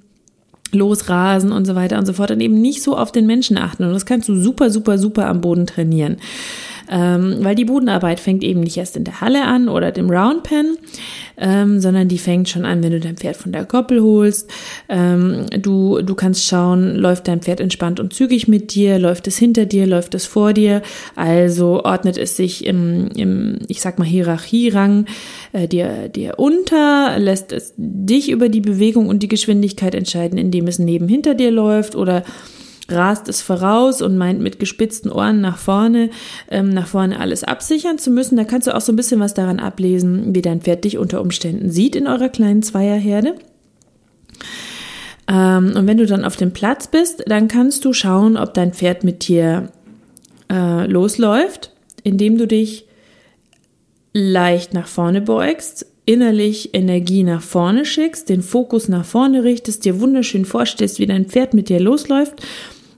losrasen 0.73 1.53
und 1.53 1.67
so 1.67 1.77
weiter 1.77 1.99
und 1.99 2.07
so 2.07 2.15
fort 2.15 2.33
und 2.33 2.41
eben 2.41 2.61
nicht 2.61 2.83
so 2.83 2.97
auf 2.97 3.13
den 3.13 3.27
Menschen 3.27 3.57
achten. 3.57 3.85
Und 3.85 3.93
das 3.93 4.07
kannst 4.07 4.29
du 4.29 4.35
super, 4.35 4.71
super, 4.71 4.99
super 4.99 5.29
am 5.29 5.41
Boden 5.41 5.67
trainieren 5.67 6.17
ähm, 6.91 7.39
weil 7.41 7.55
die 7.55 7.65
Bodenarbeit 7.65 8.21
fängt 8.21 8.45
eben 8.45 8.61
nicht 8.61 8.77
erst 8.77 8.97
in 8.97 9.05
der 9.05 9.21
Halle 9.21 9.45
an 9.45 9.69
oder 9.69 9.93
dem 9.93 10.11
Roundpen, 10.11 10.77
ähm, 11.37 11.81
sondern 11.81 12.09
die 12.09 12.19
fängt 12.19 12.49
schon 12.49 12.65
an, 12.65 12.83
wenn 12.83 12.93
du 12.93 13.01
dein 13.01 13.17
Pferd 13.17 13.37
von 13.37 13.53
der 13.53 13.65
Koppel 13.65 14.03
holst. 14.03 14.51
Ähm, 14.89 15.47
du, 15.61 16.01
du 16.03 16.15
kannst 16.15 16.47
schauen, 16.47 16.95
läuft 16.95 17.29
dein 17.29 17.41
Pferd 17.41 17.61
entspannt 17.61 18.01
und 18.01 18.13
zügig 18.13 18.49
mit 18.49 18.75
dir, 18.75 18.99
läuft 18.99 19.27
es 19.27 19.39
hinter 19.39 19.67
dir, 19.67 19.87
läuft 19.87 20.15
es 20.15 20.27
vor 20.27 20.53
dir, 20.53 20.83
also 21.17 21.85
ordnet 21.85 22.19
es 22.19 22.37
sich 22.37 22.67
im, 22.67 23.09
im 23.17 23.59
ich 23.69 23.81
sag 23.81 23.99
mal, 23.99 24.07
Hierarchierang 24.07 25.07
äh, 25.53 25.67
dir, 25.67 26.09
dir 26.09 26.35
unter, 26.39 27.19
lässt 27.19 27.53
es 27.53 27.75
dich 27.77 28.31
über 28.31 28.49
die 28.49 28.61
Bewegung 28.61 29.09
und 29.09 29.23
die 29.23 29.29
Geschwindigkeit 29.29 29.95
entscheiden, 29.95 30.39
indem 30.39 30.67
es 30.67 30.79
neben 30.79 31.09
hinter 31.09 31.35
dir 31.35 31.51
läuft 31.51 31.97
oder 31.97 32.25
rast 32.89 33.29
es 33.29 33.41
voraus 33.41 34.03
und 34.03 34.17
meint 34.17 34.41
mit 34.41 34.59
gespitzten 34.59 35.11
Ohren 35.11 35.41
nach 35.41 35.59
vorne, 35.59 36.11
ähm, 36.51 36.71
nach 36.71 36.87
vorne 36.87 37.19
alles 37.19 37.45
absichern 37.45 37.99
zu 37.99 38.11
müssen. 38.11 38.37
Da 38.37 38.45
kannst 38.45 38.67
du 38.67 38.75
auch 38.75 38.81
so 38.81 38.93
ein 38.93 38.97
bisschen 38.97 39.21
was 39.21 39.35
daran 39.35 39.61
ablesen, 39.61 40.35
wie 40.35 40.43
dein 40.43 40.61
Pferd 40.61 40.85
dich 40.85 40.99
unter 40.99 41.21
Umständen 41.21 41.71
sieht 41.71 41.97
in 41.97 42.07
eurer 42.07 42.29
kleinen 42.29 42.63
Zweierherde. 42.63 43.37
Ähm, 45.29 45.73
und 45.77 45.87
wenn 45.87 45.97
du 45.97 46.07
dann 46.07 46.25
auf 46.25 46.37
dem 46.37 46.53
Platz 46.53 46.89
bist, 46.89 47.25
dann 47.27 47.49
kannst 47.49 47.85
du 47.85 47.93
schauen, 47.93 48.37
ob 48.37 48.55
dein 48.55 48.73
Pferd 48.73 49.05
mit 49.05 49.27
dir 49.27 49.71
äh, 50.51 50.87
losläuft, 50.87 51.73
indem 52.03 52.37
du 52.37 52.47
dich 52.47 52.87
leicht 54.13 54.75
nach 54.75 54.87
vorne 54.87 55.23
beugst, 55.23 55.87
innerlich 56.07 56.75
Energie 56.75 57.25
nach 57.25 57.41
vorne 57.41 57.87
schickst, 57.87 58.29
den 58.29 58.43
Fokus 58.43 58.89
nach 58.89 59.07
vorne 59.07 59.43
richtest, 59.43 59.87
dir 59.87 60.01
wunderschön 60.01 60.45
vorstellst, 60.45 60.99
wie 60.99 61.07
dein 61.07 61.27
Pferd 61.27 61.55
mit 61.55 61.71
dir 61.71 61.81
losläuft 61.81 62.43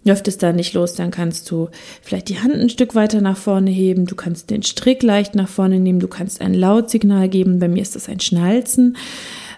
Läuft 0.06 0.28
es 0.28 0.38
da 0.38 0.52
nicht 0.52 0.72
los, 0.72 0.94
dann 0.94 1.10
kannst 1.10 1.50
du 1.50 1.68
vielleicht 2.00 2.28
die 2.28 2.38
Hand 2.38 2.54
ein 2.54 2.68
Stück 2.68 2.94
weiter 2.94 3.20
nach 3.20 3.36
vorne 3.36 3.70
heben, 3.70 4.06
du 4.06 4.14
kannst 4.14 4.50
den 4.50 4.62
Strick 4.62 5.02
leicht 5.02 5.34
nach 5.34 5.48
vorne 5.48 5.80
nehmen, 5.80 5.98
du 5.98 6.06
kannst 6.06 6.40
ein 6.40 6.54
Lautsignal 6.54 7.28
geben, 7.28 7.58
bei 7.58 7.66
mir 7.66 7.82
ist 7.82 7.96
das 7.96 8.08
ein 8.08 8.20
Schnalzen. 8.20 8.96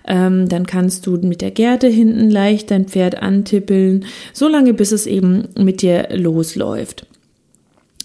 Ähm, 0.07 0.49
dann 0.49 0.65
kannst 0.65 1.07
du 1.07 1.19
mit 1.19 1.43
der 1.43 1.51
Gerte 1.51 1.87
hinten 1.87 2.31
leicht 2.31 2.71
dein 2.71 2.87
Pferd 2.87 3.21
antippeln, 3.21 4.07
so 4.33 4.49
lange 4.49 4.73
bis 4.73 4.91
es 4.91 5.07
eben 5.07 5.49
mit 5.59 5.83
dir 5.83 6.09
losläuft. 6.15 7.05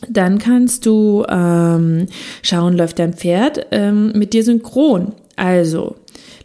Dann 0.09 0.37
kannst 0.37 0.85
du 0.85 1.23
ähm, 1.29 2.07
schauen, 2.41 2.75
läuft 2.75 2.99
dein 2.99 3.13
Pferd 3.13 3.67
ähm, 3.71 4.11
mit 4.15 4.33
dir 4.33 4.43
synchron. 4.43 5.13
Also 5.37 5.95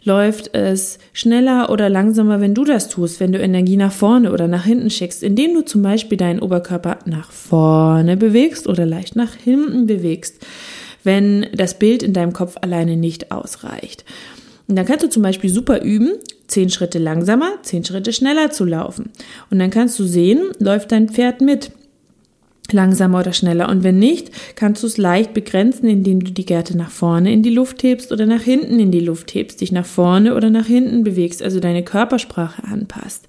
läuft 0.03 0.55
es 0.55 0.97
schneller 1.13 1.69
oder 1.69 1.89
langsamer, 1.89 2.41
wenn 2.41 2.53
du 2.53 2.63
das 2.63 2.89
tust, 2.89 3.19
wenn 3.19 3.31
du 3.31 3.39
Energie 3.39 3.77
nach 3.77 3.91
vorne 3.91 4.31
oder 4.31 4.47
nach 4.47 4.65
hinten 4.65 4.89
schickst, 4.89 5.23
indem 5.23 5.53
du 5.53 5.61
zum 5.61 5.81
Beispiel 5.81 6.17
deinen 6.17 6.39
Oberkörper 6.39 6.99
nach 7.05 7.31
vorne 7.31 8.17
bewegst 8.17 8.67
oder 8.67 8.85
leicht 8.85 9.15
nach 9.15 9.35
hinten 9.35 9.87
bewegst, 9.87 10.45
wenn 11.03 11.47
das 11.53 11.77
Bild 11.77 12.03
in 12.03 12.13
deinem 12.13 12.33
Kopf 12.33 12.55
alleine 12.61 12.97
nicht 12.97 13.31
ausreicht. 13.31 14.05
Und 14.67 14.75
dann 14.75 14.85
kannst 14.85 15.03
du 15.03 15.09
zum 15.09 15.23
Beispiel 15.23 15.49
super 15.49 15.81
üben, 15.81 16.11
zehn 16.47 16.69
Schritte 16.69 16.99
langsamer, 16.99 17.53
zehn 17.63 17.83
Schritte 17.83 18.13
schneller 18.13 18.51
zu 18.51 18.65
laufen. 18.65 19.11
Und 19.49 19.59
dann 19.59 19.71
kannst 19.71 19.97
du 19.97 20.03
sehen, 20.03 20.51
läuft 20.59 20.91
dein 20.91 21.09
Pferd 21.09 21.41
mit 21.41 21.71
langsamer 22.73 23.19
oder 23.19 23.33
schneller. 23.33 23.69
Und 23.69 23.83
wenn 23.83 23.99
nicht, 23.99 24.31
kannst 24.55 24.83
du 24.83 24.87
es 24.87 24.97
leicht 24.97 25.33
begrenzen, 25.33 25.87
indem 25.87 26.23
du 26.23 26.31
die 26.31 26.45
Gerte 26.45 26.77
nach 26.77 26.91
vorne 26.91 27.31
in 27.31 27.43
die 27.43 27.49
Luft 27.49 27.83
hebst 27.83 28.11
oder 28.11 28.25
nach 28.25 28.41
hinten 28.41 28.79
in 28.79 28.91
die 28.91 28.99
Luft 28.99 29.33
hebst, 29.33 29.61
dich 29.61 29.71
nach 29.71 29.85
vorne 29.85 30.35
oder 30.35 30.49
nach 30.49 30.65
hinten 30.65 31.03
bewegst, 31.03 31.41
also 31.41 31.59
deine 31.59 31.83
Körpersprache 31.83 32.63
anpasst. 32.63 33.27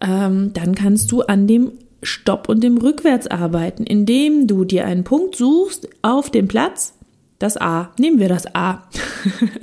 Ähm, 0.00 0.52
dann 0.54 0.74
kannst 0.74 1.12
du 1.12 1.22
an 1.22 1.46
dem 1.46 1.72
Stopp 2.02 2.48
und 2.48 2.64
dem 2.64 2.78
Rückwärts 2.78 3.26
arbeiten, 3.26 3.84
indem 3.84 4.46
du 4.46 4.64
dir 4.64 4.86
einen 4.86 5.04
Punkt 5.04 5.36
suchst 5.36 5.88
auf 6.02 6.30
dem 6.30 6.48
Platz, 6.48 6.94
Das 7.38 7.56
A. 7.56 7.90
Nehmen 7.98 8.18
wir 8.18 8.28
das 8.28 8.54
A. 8.54 8.88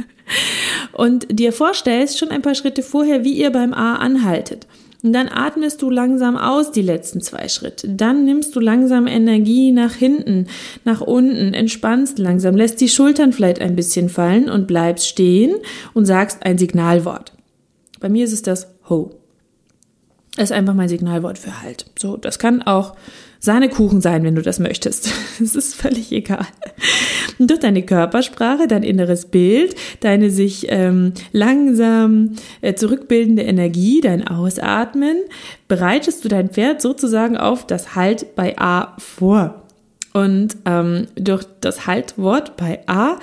und 0.93 1.27
dir 1.29 1.53
vorstellst 1.53 2.17
schon 2.17 2.29
ein 2.29 2.41
paar 2.41 2.55
Schritte 2.55 2.83
vorher, 2.83 3.23
wie 3.23 3.33
ihr 3.33 3.51
beim 3.51 3.73
A 3.73 3.95
anhaltet. 3.95 4.67
Und 5.03 5.13
dann 5.13 5.29
atmest 5.29 5.81
du 5.81 5.89
langsam 5.89 6.37
aus 6.37 6.71
die 6.71 6.81
letzten 6.81 7.21
zwei 7.21 7.47
Schritte. 7.49 7.87
Dann 7.89 8.25
nimmst 8.25 8.55
du 8.55 8.59
langsam 8.59 9.05
Energie 9.05 9.71
nach 9.71 9.93
hinten, 9.93 10.47
nach 10.85 11.01
unten, 11.01 11.53
entspannst 11.53 12.17
langsam, 12.17 12.55
lässt 12.55 12.81
die 12.81 12.89
Schultern 12.89 13.31
vielleicht 13.31 13.61
ein 13.61 13.75
bisschen 13.75 14.09
fallen 14.09 14.49
und 14.49 14.67
bleibst 14.67 15.07
stehen 15.07 15.55
und 15.93 16.05
sagst 16.05 16.43
ein 16.43 16.57
Signalwort. 16.57 17.33
Bei 17.99 18.09
mir 18.09 18.25
ist 18.25 18.33
es 18.33 18.41
das 18.41 18.67
Ho. 18.89 19.11
Ist 20.37 20.51
einfach 20.51 20.75
mein 20.75 20.87
Signalwort 20.89 21.39
für 21.39 21.61
Halt. 21.61 21.87
So, 21.97 22.15
das 22.15 22.37
kann 22.37 22.61
auch 22.61 22.95
Sahnekuchen 23.39 24.01
sein, 24.01 24.23
wenn 24.23 24.35
du 24.35 24.41
das 24.41 24.59
möchtest. 24.59 25.11
Es 25.41 25.55
ist 25.55 25.75
völlig 25.75 26.11
egal. 26.11 26.45
Durch 27.39 27.59
deine 27.59 27.83
Körpersprache, 27.83 28.67
dein 28.67 28.83
inneres 28.83 29.25
Bild, 29.25 29.75
deine 29.99 30.31
sich 30.31 30.65
ähm, 30.69 31.13
langsam 31.31 32.35
äh, 32.61 32.73
zurückbildende 32.73 33.43
Energie, 33.43 34.01
dein 34.01 34.27
Ausatmen, 34.27 35.17
bereitest 35.67 36.25
du 36.25 36.29
dein 36.29 36.49
Pferd 36.49 36.81
sozusagen 36.81 37.37
auf 37.37 37.67
das 37.67 37.95
Halt 37.95 38.35
bei 38.35 38.57
A 38.57 38.95
vor. 38.97 39.63
Und 40.13 40.57
ähm, 40.65 41.07
durch 41.15 41.45
das 41.61 41.85
Haltwort 41.85 42.57
bei 42.57 42.79
A 42.87 43.19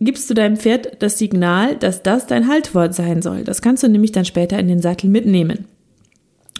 gibst 0.00 0.30
du 0.30 0.34
deinem 0.34 0.56
Pferd 0.56 1.02
das 1.02 1.18
Signal, 1.18 1.76
dass 1.76 2.02
das 2.02 2.26
dein 2.26 2.48
Haltwort 2.48 2.94
sein 2.94 3.20
soll. 3.20 3.44
Das 3.44 3.60
kannst 3.60 3.82
du 3.82 3.88
nämlich 3.88 4.12
dann 4.12 4.24
später 4.24 4.58
in 4.58 4.68
den 4.68 4.80
Sattel 4.80 5.10
mitnehmen. 5.10 5.66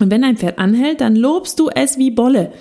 Und 0.01 0.11
wenn 0.11 0.25
ein 0.25 0.37
Pferd 0.37 0.59
anhält, 0.59 1.01
dann 1.01 1.15
lobst 1.15 1.61
du 1.61 1.71
es 1.73 1.99
wie 1.99 2.11
Bolle. 2.11 2.53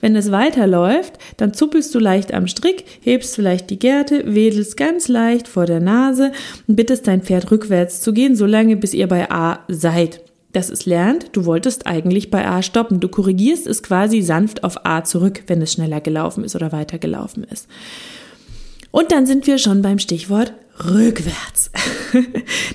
Wenn 0.00 0.16
es 0.16 0.32
weiterläuft, 0.32 1.18
dann 1.36 1.54
zuppelst 1.54 1.94
du 1.94 1.98
leicht 1.98 2.32
am 2.32 2.48
Strick, 2.48 2.84
hebst 3.02 3.34
vielleicht 3.34 3.70
die 3.70 3.78
Gerte, 3.78 4.34
wedelst 4.34 4.76
ganz 4.76 5.08
leicht 5.08 5.46
vor 5.46 5.66
der 5.66 5.80
Nase 5.80 6.32
und 6.66 6.76
bittest 6.76 7.06
dein 7.06 7.22
Pferd 7.22 7.50
rückwärts 7.50 8.00
zu 8.00 8.12
gehen, 8.12 8.34
solange 8.34 8.76
bis 8.76 8.94
ihr 8.94 9.06
bei 9.06 9.30
A 9.30 9.60
seid. 9.68 10.20
Das 10.52 10.68
ist 10.68 10.84
lernt, 10.84 11.28
du 11.32 11.44
wolltest 11.44 11.86
eigentlich 11.86 12.30
bei 12.30 12.46
A 12.48 12.62
stoppen. 12.62 12.98
Du 12.98 13.08
korrigierst 13.08 13.68
es 13.68 13.84
quasi 13.84 14.20
sanft 14.20 14.64
auf 14.64 14.84
A 14.84 15.04
zurück, 15.04 15.44
wenn 15.46 15.62
es 15.62 15.72
schneller 15.72 16.00
gelaufen 16.00 16.42
ist 16.42 16.56
oder 16.56 16.72
weiter 16.72 16.98
gelaufen 16.98 17.44
ist. 17.44 17.68
Und 18.90 19.12
dann 19.12 19.26
sind 19.26 19.46
wir 19.46 19.58
schon 19.58 19.82
beim 19.82 20.00
Stichwort 20.00 20.54
rückwärts. 20.84 21.70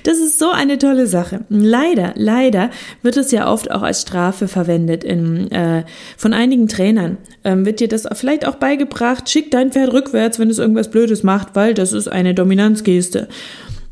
Das 0.04 0.18
ist 0.18 0.38
so 0.38 0.50
eine 0.50 0.78
tolle 0.78 1.06
Sache. 1.06 1.44
Leider, 1.48 2.12
leider 2.14 2.70
wird 3.02 3.16
es 3.16 3.32
ja 3.32 3.50
oft 3.50 3.70
auch 3.70 3.82
als 3.82 4.02
Strafe 4.02 4.46
verwendet 4.46 5.04
in, 5.04 5.50
äh, 5.50 5.84
von 6.16 6.32
einigen 6.32 6.68
Trainern. 6.68 7.18
Ähm, 7.44 7.66
wird 7.66 7.80
dir 7.80 7.88
das 7.88 8.06
vielleicht 8.12 8.46
auch 8.46 8.54
beigebracht, 8.54 9.28
schick 9.28 9.50
dein 9.50 9.72
Pferd 9.72 9.92
rückwärts, 9.92 10.38
wenn 10.38 10.48
es 10.48 10.58
irgendwas 10.58 10.90
Blödes 10.90 11.22
macht, 11.22 11.48
weil 11.54 11.74
das 11.74 11.92
ist 11.92 12.08
eine 12.08 12.34
Dominanzgeste. 12.34 13.28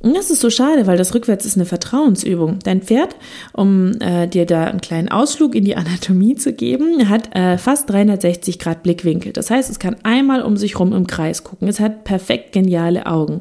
Und 0.05 0.15
das 0.15 0.31
ist 0.31 0.41
so 0.41 0.51
schade, 0.51 0.87
weil 0.87 0.99
das 0.99 1.15
rückwärts 1.15 1.47
ist 1.47 1.57
eine 1.57 1.65
Vertrauensübung. 1.65 2.59
Dein 2.63 2.83
Pferd, 2.83 3.17
um 3.55 3.93
äh, 4.01 4.29
dir 4.29 4.45
da 4.45 4.65
einen 4.65 4.83
kleinen 4.83 5.09
Ausflug 5.09 5.55
in 5.55 5.65
die 5.65 5.77
Anatomie 5.77 6.35
zu 6.35 6.53
geben, 6.53 7.09
hat 7.09 7.35
äh, 7.35 7.57
fast 7.57 7.89
360 7.89 8.59
Grad 8.59 8.83
Blickwinkel. 8.83 9.33
Das 9.33 9.51
heißt, 9.51 9.71
es 9.71 9.79
kann 9.79 9.97
einmal 10.03 10.43
um 10.43 10.59
sich 10.59 10.79
rum 10.79 10.93
im 10.93 11.07
Kreis 11.07 11.43
gucken. 11.43 11.69
Es 11.69 11.81
hat 11.81 12.05
perfekt 12.05 12.53
geniale 12.53 13.07
Augen. 13.07 13.41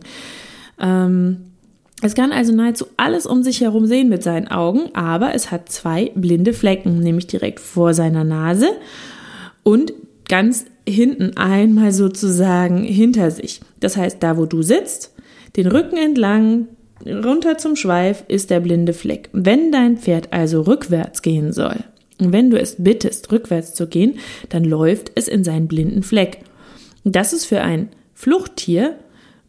Ähm, 0.83 1.37
es 2.01 2.15
kann 2.15 2.33
also 2.33 2.53
nahezu 2.53 2.85
alles 2.97 3.25
um 3.25 3.43
sich 3.43 3.61
herum 3.61 3.85
sehen 3.85 4.09
mit 4.09 4.21
seinen 4.23 4.49
Augen, 4.49 4.93
aber 4.93 5.33
es 5.33 5.51
hat 5.51 5.69
zwei 5.69 6.11
blinde 6.15 6.51
Flecken, 6.51 6.99
nämlich 6.99 7.27
direkt 7.27 7.61
vor 7.61 7.93
seiner 7.93 8.25
Nase 8.25 8.67
und 9.63 9.93
ganz 10.27 10.65
hinten 10.87 11.37
einmal 11.37 11.93
sozusagen 11.93 12.83
hinter 12.83 13.31
sich. 13.31 13.61
Das 13.79 13.95
heißt, 13.95 14.21
da 14.21 14.37
wo 14.37 14.45
du 14.45 14.61
sitzt, 14.61 15.13
den 15.55 15.67
Rücken 15.67 15.95
entlang, 15.95 16.67
runter 17.05 17.57
zum 17.57 17.77
Schweif 17.77 18.25
ist 18.27 18.49
der 18.49 18.59
blinde 18.59 18.93
Fleck. 18.93 19.29
Wenn 19.31 19.71
dein 19.71 19.97
Pferd 19.97 20.33
also 20.33 20.61
rückwärts 20.61 21.21
gehen 21.21 21.53
soll, 21.53 21.77
und 22.19 22.31
wenn 22.31 22.49
du 22.49 22.59
es 22.59 22.75
bittest, 22.77 23.31
rückwärts 23.31 23.73
zu 23.73 23.87
gehen, 23.87 24.19
dann 24.49 24.63
läuft 24.63 25.11
es 25.15 25.27
in 25.27 25.43
seinen 25.43 25.67
blinden 25.67 26.03
Fleck. 26.03 26.39
Das 27.03 27.33
ist 27.33 27.45
für 27.45 27.61
ein 27.61 27.89
Fluchttier 28.13 28.97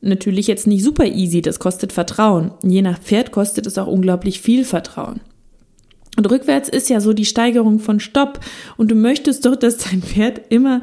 natürlich 0.05 0.47
jetzt 0.47 0.67
nicht 0.67 0.85
super 0.85 1.07
easy, 1.07 1.43
das 1.43 1.59
kostet 1.59 1.93
Vertrauen. 1.93 2.53
Je 2.63 2.83
nach 2.83 2.99
Pferd 2.99 3.33
kostet 3.33 3.67
es 3.67 3.79
auch 3.79 3.87
unglaublich 3.87 4.41
viel 4.41 4.65
Vertrauen. 4.65 5.21
Und 6.17 6.31
rückwärts 6.31 6.69
ist 6.69 6.89
ja 6.89 7.01
so 7.01 7.13
die 7.13 7.25
Steigerung 7.25 7.81
von 7.81 8.01
Stopp. 8.01 8.41
Und 8.77 8.91
du 8.91 8.95
möchtest 8.95 9.45
doch, 9.47 9.57
dass 9.57 9.79
dein 9.79 10.03
Pferd 10.03 10.41
immer 10.49 10.83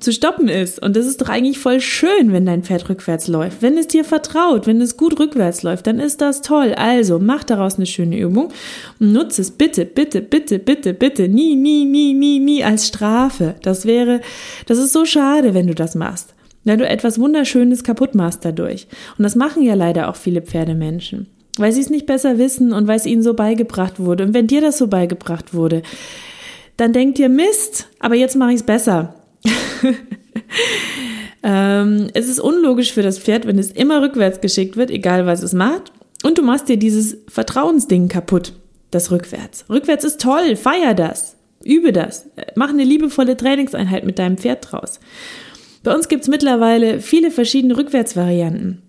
zu 0.00 0.12
stoppen 0.12 0.48
ist. 0.48 0.80
Und 0.80 0.96
das 0.96 1.06
ist 1.06 1.20
doch 1.20 1.28
eigentlich 1.28 1.58
voll 1.58 1.80
schön, 1.80 2.32
wenn 2.32 2.46
dein 2.46 2.62
Pferd 2.62 2.88
rückwärts 2.88 3.26
läuft. 3.26 3.62
Wenn 3.62 3.76
es 3.76 3.88
dir 3.88 4.04
vertraut, 4.04 4.66
wenn 4.66 4.80
es 4.80 4.96
gut 4.96 5.18
rückwärts 5.18 5.62
läuft, 5.62 5.86
dann 5.86 5.98
ist 5.98 6.20
das 6.20 6.42
toll. 6.42 6.74
Also 6.74 7.18
mach 7.18 7.44
daraus 7.44 7.76
eine 7.76 7.86
schöne 7.86 8.18
Übung 8.18 8.52
und 9.00 9.12
nutze 9.12 9.42
es 9.42 9.50
bitte, 9.50 9.84
bitte, 9.84 10.22
bitte, 10.22 10.58
bitte, 10.58 10.94
bitte 10.94 11.28
nie, 11.28 11.56
nie, 11.56 11.84
nie, 11.84 12.14
nie, 12.14 12.38
nie 12.38 12.64
als 12.64 12.86
Strafe. 12.86 13.56
Das 13.62 13.86
wäre, 13.86 14.20
das 14.66 14.78
ist 14.78 14.92
so 14.92 15.04
schade, 15.04 15.54
wenn 15.54 15.66
du 15.66 15.74
das 15.74 15.94
machst. 15.94 16.34
Wenn 16.68 16.78
du 16.78 16.86
etwas 16.86 17.18
Wunderschönes 17.18 17.82
kaputt 17.82 18.14
machst 18.14 18.44
dadurch. 18.44 18.86
Und 19.16 19.22
das 19.22 19.34
machen 19.34 19.62
ja 19.62 19.72
leider 19.72 20.10
auch 20.10 20.16
viele 20.16 20.42
Pferdemenschen. 20.42 21.26
Weil 21.56 21.72
sie 21.72 21.80
es 21.80 21.88
nicht 21.88 22.04
besser 22.04 22.36
wissen 22.36 22.74
und 22.74 22.86
weil 22.86 22.96
es 22.96 23.06
ihnen 23.06 23.22
so 23.22 23.32
beigebracht 23.32 23.98
wurde. 23.98 24.24
Und 24.24 24.34
wenn 24.34 24.46
dir 24.46 24.60
das 24.60 24.76
so 24.76 24.86
beigebracht 24.86 25.54
wurde, 25.54 25.82
dann 26.76 26.92
denkt 26.92 27.18
ihr 27.18 27.30
Mist, 27.30 27.88
aber 28.00 28.16
jetzt 28.16 28.36
mache 28.36 28.50
ich 28.50 28.56
es 28.56 28.62
besser. 28.64 29.14
ähm, 31.42 32.08
es 32.12 32.28
ist 32.28 32.38
unlogisch 32.38 32.92
für 32.92 33.02
das 33.02 33.18
Pferd, 33.18 33.46
wenn 33.46 33.58
es 33.58 33.72
immer 33.72 34.02
rückwärts 34.02 34.42
geschickt 34.42 34.76
wird, 34.76 34.90
egal 34.90 35.24
was 35.24 35.42
es 35.42 35.54
macht. 35.54 35.90
Und 36.22 36.36
du 36.36 36.42
machst 36.42 36.68
dir 36.68 36.76
dieses 36.76 37.16
Vertrauensding 37.28 38.08
kaputt, 38.08 38.52
das 38.90 39.10
Rückwärts. 39.10 39.64
Rückwärts 39.70 40.04
ist 40.04 40.20
toll, 40.20 40.54
feier 40.54 40.92
das, 40.92 41.36
übe 41.64 41.92
das, 41.92 42.26
mach 42.56 42.68
eine 42.68 42.84
liebevolle 42.84 43.38
Trainingseinheit 43.38 44.04
mit 44.04 44.18
deinem 44.18 44.36
Pferd 44.36 44.70
draus. 44.70 45.00
Bei 45.82 45.94
uns 45.94 46.08
gibt's 46.08 46.28
mittlerweile 46.28 47.00
viele 47.00 47.30
verschiedene 47.30 47.76
Rückwärtsvarianten. 47.76 48.82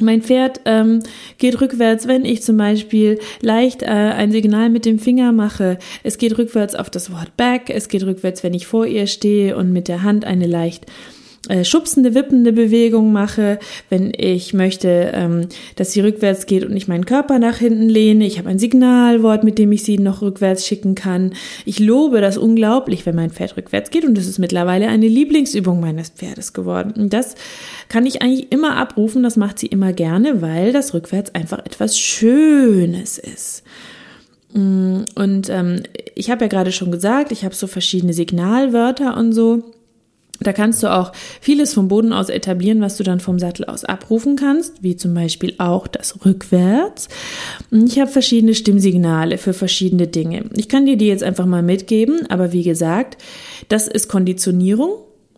Mein 0.00 0.22
Pferd 0.22 0.60
ähm, 0.64 1.02
geht 1.38 1.60
rückwärts, 1.60 2.06
wenn 2.06 2.24
ich 2.24 2.42
zum 2.42 2.56
Beispiel 2.56 3.18
leicht 3.40 3.82
äh, 3.82 3.86
ein 3.86 4.30
Signal 4.30 4.70
mit 4.70 4.84
dem 4.84 4.98
Finger 4.98 5.32
mache. 5.32 5.78
Es 6.04 6.18
geht 6.18 6.38
rückwärts 6.38 6.76
auf 6.76 6.88
das 6.88 7.10
Wort 7.12 7.36
back. 7.36 7.68
Es 7.68 7.88
geht 7.88 8.04
rückwärts, 8.04 8.44
wenn 8.44 8.54
ich 8.54 8.66
vor 8.66 8.86
ihr 8.86 9.08
stehe 9.08 9.56
und 9.56 9.72
mit 9.72 9.88
der 9.88 10.04
Hand 10.04 10.24
eine 10.24 10.46
leicht 10.46 10.86
äh, 11.48 11.64
schubsende, 11.64 12.14
wippende 12.14 12.52
Bewegung 12.52 13.12
mache, 13.12 13.58
wenn 13.90 14.12
ich 14.16 14.54
möchte, 14.54 15.12
ähm, 15.14 15.48
dass 15.76 15.92
sie 15.92 16.00
rückwärts 16.00 16.46
geht 16.46 16.64
und 16.64 16.76
ich 16.76 16.88
meinen 16.88 17.06
Körper 17.06 17.38
nach 17.38 17.56
hinten 17.56 17.88
lehne. 17.88 18.26
Ich 18.26 18.38
habe 18.38 18.48
ein 18.48 18.58
Signalwort, 18.58 19.44
mit 19.44 19.58
dem 19.58 19.72
ich 19.72 19.82
sie 19.82 19.98
noch 19.98 20.22
rückwärts 20.22 20.66
schicken 20.66 20.94
kann. 20.94 21.34
Ich 21.64 21.78
lobe 21.78 22.20
das 22.20 22.38
unglaublich, 22.38 23.06
wenn 23.06 23.16
mein 23.16 23.30
Pferd 23.30 23.56
rückwärts 23.56 23.90
geht 23.90 24.04
und 24.04 24.16
das 24.16 24.26
ist 24.26 24.38
mittlerweile 24.38 24.88
eine 24.88 25.08
Lieblingsübung 25.08 25.80
meines 25.80 26.10
Pferdes 26.10 26.52
geworden. 26.52 26.92
Und 26.96 27.12
das 27.12 27.34
kann 27.88 28.06
ich 28.06 28.22
eigentlich 28.22 28.52
immer 28.52 28.76
abrufen, 28.76 29.22
das 29.22 29.36
macht 29.36 29.58
sie 29.58 29.66
immer 29.66 29.92
gerne, 29.92 30.42
weil 30.42 30.72
das 30.72 30.94
rückwärts 30.94 31.34
einfach 31.34 31.58
etwas 31.58 31.98
Schönes 31.98 33.18
ist. 33.18 33.62
Mm, 34.52 35.02
und 35.14 35.48
ähm, 35.50 35.82
ich 36.14 36.30
habe 36.30 36.44
ja 36.44 36.48
gerade 36.48 36.72
schon 36.72 36.90
gesagt, 36.90 37.32
ich 37.32 37.44
habe 37.44 37.54
so 37.54 37.66
verschiedene 37.66 38.12
Signalwörter 38.12 39.16
und 39.16 39.32
so. 39.32 39.62
Da 40.40 40.52
kannst 40.52 40.82
du 40.82 40.92
auch 40.92 41.12
vieles 41.40 41.74
vom 41.74 41.88
Boden 41.88 42.12
aus 42.12 42.28
etablieren, 42.28 42.80
was 42.80 42.96
du 42.96 43.02
dann 43.02 43.20
vom 43.20 43.38
Sattel 43.38 43.64
aus 43.64 43.84
abrufen 43.84 44.36
kannst, 44.36 44.82
wie 44.82 44.96
zum 44.96 45.12
Beispiel 45.14 45.54
auch 45.58 45.86
das 45.88 46.24
Rückwärts. 46.24 47.08
Ich 47.70 47.98
habe 47.98 48.10
verschiedene 48.10 48.54
Stimmsignale 48.54 49.38
für 49.38 49.52
verschiedene 49.52 50.06
Dinge. 50.06 50.44
Ich 50.54 50.68
kann 50.68 50.86
dir 50.86 50.96
die 50.96 51.08
jetzt 51.08 51.24
einfach 51.24 51.46
mal 51.46 51.62
mitgeben, 51.62 52.30
aber 52.30 52.52
wie 52.52 52.62
gesagt, 52.62 53.20
das 53.68 53.88
ist 53.88 54.08
Konditionierung. 54.08 54.92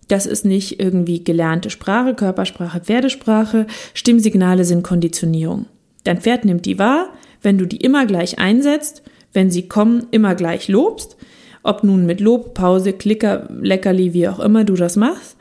Das 0.09 0.27
ist 0.27 0.45
nicht 0.45 0.81
irgendwie 0.81 1.23
gelernte 1.23 1.71
Sprache, 1.71 2.15
Körpersprache, 2.15 2.81
Pferdesprache. 2.81 3.67
Stimmsignale 3.95 4.65
sind 4.65 4.83
Konditionierung. 4.83 5.67
Dein 6.05 6.21
Pferd 6.21 6.45
nimmt 6.45 6.67
die 6.67 6.79
wahr, 6.79 7.11
wenn 7.43 7.59
du 7.59 7.67
die 7.67 7.77
immer 7.77 8.07
gleich 8.07 8.39
einsetzt, 8.39 9.03
wenn 9.33 9.51
sie 9.51 9.69
kommen, 9.69 10.09
immer 10.11 10.35
gleich 10.35 10.69
lobst 10.69 11.17
ob 11.63 11.85
nun 11.85 12.07
mit 12.07 12.21
Lob, 12.21 12.55
Pause, 12.55 12.93
Klicker, 12.93 13.49
Leckerli, 13.61 14.15
wie 14.15 14.29
auch 14.29 14.41
immer 14.41 14.65
du 14.65 14.75
das 14.75 14.97
machst, 14.97 15.37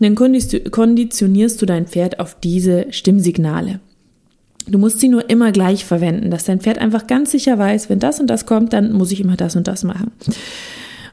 dann 0.00 0.14
konditionierst 0.14 1.60
du 1.60 1.66
dein 1.66 1.86
Pferd 1.86 2.20
auf 2.20 2.36
diese 2.40 2.86
Stimmsignale. 2.90 3.80
Du 4.66 4.78
musst 4.78 5.00
sie 5.00 5.08
nur 5.08 5.28
immer 5.28 5.52
gleich 5.52 5.84
verwenden, 5.84 6.30
dass 6.30 6.44
dein 6.44 6.60
Pferd 6.60 6.78
einfach 6.78 7.06
ganz 7.06 7.32
sicher 7.32 7.58
weiß, 7.58 7.90
wenn 7.90 7.98
das 7.98 8.20
und 8.20 8.28
das 8.28 8.46
kommt, 8.46 8.72
dann 8.72 8.92
muss 8.92 9.12
ich 9.12 9.20
immer 9.20 9.36
das 9.36 9.56
und 9.56 9.68
das 9.68 9.84
machen. 9.84 10.12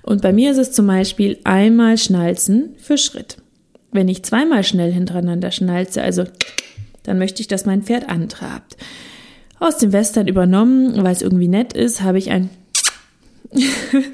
Und 0.03 0.21
bei 0.21 0.31
mir 0.31 0.51
ist 0.51 0.57
es 0.57 0.71
zum 0.71 0.87
Beispiel 0.87 1.37
einmal 1.43 1.97
schnalzen 1.97 2.69
für 2.77 2.97
Schritt. 2.97 3.37
Wenn 3.91 4.07
ich 4.07 4.23
zweimal 4.23 4.63
schnell 4.63 4.91
hintereinander 4.91 5.51
schnalze, 5.51 6.01
also 6.01 6.23
dann 7.03 7.17
möchte 7.17 7.41
ich, 7.41 7.47
dass 7.47 7.65
mein 7.65 7.83
Pferd 7.83 8.07
antrabt. 8.09 8.77
Aus 9.59 9.77
dem 9.77 9.91
Western 9.91 10.27
übernommen, 10.27 11.03
weil 11.03 11.13
es 11.13 11.21
irgendwie 11.21 11.47
nett 11.47 11.73
ist, 11.73 12.03
habe 12.03 12.19
ich 12.19 12.31
ein 12.31 12.49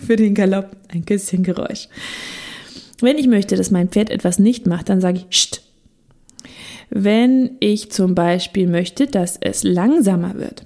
für 0.05 0.15
den 0.15 0.33
Galopp 0.35 0.75
ein 0.89 1.05
Küsschengeräusch. 1.05 1.87
Wenn 3.01 3.17
ich 3.17 3.27
möchte, 3.27 3.55
dass 3.55 3.71
mein 3.71 3.89
Pferd 3.89 4.09
etwas 4.09 4.39
nicht 4.39 4.67
macht, 4.67 4.89
dann 4.89 5.01
sage 5.01 5.19
ich 5.19 5.35
Scht. 5.35 5.61
wenn 6.89 7.57
ich 7.59 7.91
zum 7.91 8.15
Beispiel 8.15 8.67
möchte, 8.67 9.07
dass 9.07 9.37
es 9.41 9.63
langsamer 9.63 10.35
wird. 10.35 10.65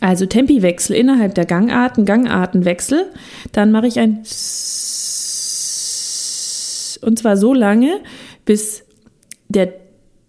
Also 0.00 0.24
Tempiwechsel 0.24 0.96
innerhalb 0.96 1.34
der 1.34 1.44
Gangarten, 1.44 2.06
Gangartenwechsel, 2.06 3.06
dann 3.52 3.70
mache 3.70 3.86
ich 3.86 3.98
ein 3.98 4.24
und 7.02 7.18
zwar 7.18 7.36
so 7.36 7.54
lange, 7.54 8.00
bis 8.44 8.82
der 9.48 9.79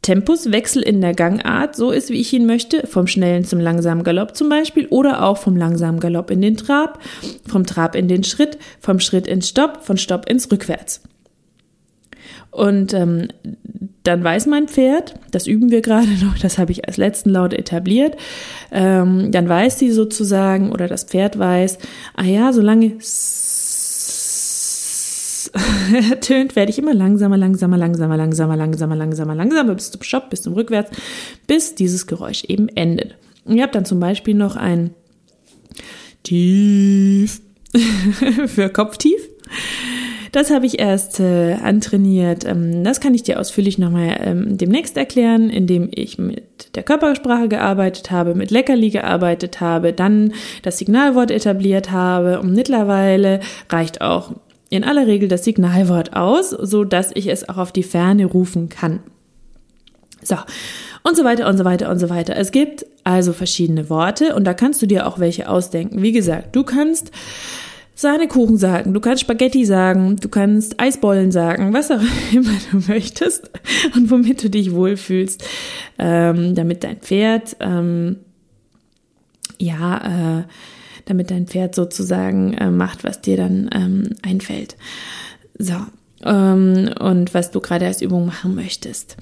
Tempuswechsel 0.01 0.81
in 0.81 0.99
der 0.99 1.13
Gangart 1.13 1.75
so 1.75 1.91
ist, 1.91 2.09
wie 2.09 2.19
ich 2.19 2.33
ihn 2.33 2.47
möchte, 2.47 2.87
vom 2.87 3.05
schnellen 3.05 3.45
zum 3.45 3.59
langsamen 3.59 4.03
Galopp 4.03 4.35
zum 4.35 4.49
Beispiel 4.49 4.87
oder 4.87 5.23
auch 5.23 5.37
vom 5.37 5.55
langsamen 5.55 5.99
Galopp 5.99 6.31
in 6.31 6.41
den 6.41 6.57
Trab, 6.57 6.99
vom 7.47 7.65
Trab 7.65 7.95
in 7.95 8.07
den 8.07 8.23
Schritt, 8.23 8.57
vom 8.79 8.99
Schritt 8.99 9.27
ins 9.27 9.49
Stopp, 9.49 9.83
von 9.83 9.97
Stopp 9.97 10.27
ins 10.27 10.51
Rückwärts. 10.51 11.01
Und 12.49 12.93
ähm, 12.93 13.29
dann 14.03 14.23
weiß 14.23 14.47
mein 14.47 14.67
Pferd, 14.67 15.13
das 15.29 15.47
üben 15.47 15.69
wir 15.71 15.81
gerade 15.81 16.09
noch, 16.25 16.37
das 16.37 16.57
habe 16.57 16.71
ich 16.71 16.87
als 16.87 16.97
letzten 16.97 17.29
Laut 17.29 17.53
etabliert, 17.53 18.17
ähm, 18.71 19.31
dann 19.31 19.47
weiß 19.47 19.79
sie 19.79 19.91
sozusagen 19.91 20.71
oder 20.71 20.87
das 20.87 21.05
Pferd 21.05 21.37
weiß, 21.37 21.77
ah 22.15 22.25
ja, 22.25 22.51
solange 22.51 22.95
ertönt, 26.09 26.55
werde 26.55 26.71
ich 26.71 26.79
immer 26.79 26.93
langsamer, 26.93 27.37
langsamer, 27.37 27.77
langsamer, 27.77 28.17
langsamer, 28.17 28.55
langsamer, 28.55 28.95
langsamer, 28.95 29.35
langsamer 29.35 29.75
bis 29.75 29.91
zum 29.91 30.01
Stopp, 30.01 30.29
bis 30.29 30.41
zum 30.41 30.53
Rückwärts, 30.53 30.91
bis 31.47 31.75
dieses 31.75 32.07
Geräusch 32.07 32.43
eben 32.45 32.69
endet. 32.69 33.15
Und 33.45 33.55
ihr 33.55 33.63
habt 33.63 33.75
dann 33.75 33.85
zum 33.85 33.99
Beispiel 33.99 34.33
noch 34.33 34.55
ein 34.55 34.91
Tief 36.23 37.41
für 38.47 38.69
Kopftief. 38.69 39.19
Das 40.31 40.49
habe 40.49 40.65
ich 40.65 40.79
erst 40.79 41.19
äh, 41.19 41.55
antrainiert. 41.55 42.45
Ähm, 42.45 42.85
das 42.85 43.01
kann 43.01 43.13
ich 43.13 43.23
dir 43.23 43.39
ausführlich 43.39 43.77
nochmal 43.77 44.17
ähm, 44.23 44.57
demnächst 44.57 44.95
erklären, 44.95 45.49
indem 45.49 45.89
ich 45.93 46.17
mit 46.17 46.75
der 46.75 46.83
Körpersprache 46.83 47.49
gearbeitet 47.49 48.11
habe, 48.11 48.33
mit 48.33 48.49
Leckerli 48.49 48.91
gearbeitet 48.91 49.59
habe, 49.59 49.91
dann 49.91 50.33
das 50.61 50.77
Signalwort 50.77 51.31
etabliert 51.31 51.91
habe 51.91 52.39
und 52.39 52.53
mittlerweile 52.53 53.41
reicht 53.69 53.99
auch 53.99 54.31
in 54.71 54.85
aller 54.85 55.05
Regel 55.05 55.27
das 55.27 55.43
Signalwort 55.43 56.15
aus, 56.15 56.49
so 56.49 56.85
dass 56.85 57.11
ich 57.13 57.27
es 57.27 57.47
auch 57.47 57.57
auf 57.57 57.71
die 57.73 57.83
Ferne 57.83 58.25
rufen 58.25 58.69
kann. 58.69 59.01
So. 60.23 60.37
Und 61.03 61.17
so 61.17 61.23
weiter 61.25 61.47
und 61.49 61.57
so 61.57 61.65
weiter 61.65 61.89
und 61.89 61.99
so 61.99 62.09
weiter. 62.09 62.37
Es 62.37 62.51
gibt 62.51 62.85
also 63.03 63.33
verschiedene 63.33 63.89
Worte 63.89 64.33
und 64.33 64.45
da 64.45 64.53
kannst 64.53 64.81
du 64.81 64.85
dir 64.85 65.07
auch 65.07 65.19
welche 65.19 65.49
ausdenken. 65.49 66.01
Wie 66.01 66.13
gesagt, 66.13 66.55
du 66.55 66.63
kannst 66.63 67.11
Sahnekuchen 67.95 68.57
sagen, 68.57 68.93
du 68.93 69.01
kannst 69.01 69.21
Spaghetti 69.21 69.65
sagen, 69.65 70.15
du 70.15 70.29
kannst 70.29 70.79
Eisbollen 70.79 71.31
sagen, 71.31 71.73
was 71.73 71.91
auch 71.91 71.99
immer 72.31 72.53
du 72.71 72.77
möchtest 72.87 73.51
und 73.93 74.09
womit 74.09 74.41
du 74.41 74.49
dich 74.49 74.71
wohlfühlst, 74.71 75.43
ähm, 75.99 76.55
damit 76.55 76.85
dein 76.85 76.97
Pferd 76.97 77.57
ähm, 77.59 78.19
ja 79.59 80.39
äh, 80.39 80.43
damit 81.05 81.31
dein 81.31 81.47
Pferd 81.47 81.75
sozusagen 81.75 82.53
äh, 82.53 82.69
macht, 82.69 83.03
was 83.03 83.21
dir 83.21 83.37
dann 83.37 83.69
ähm, 83.73 84.09
einfällt. 84.21 84.75
So, 85.57 85.75
ähm, 86.23 86.89
und 86.99 87.33
was 87.33 87.51
du 87.51 87.59
gerade 87.59 87.85
als 87.85 88.01
Übung 88.01 88.25
machen 88.25 88.55
möchtest. 88.55 89.17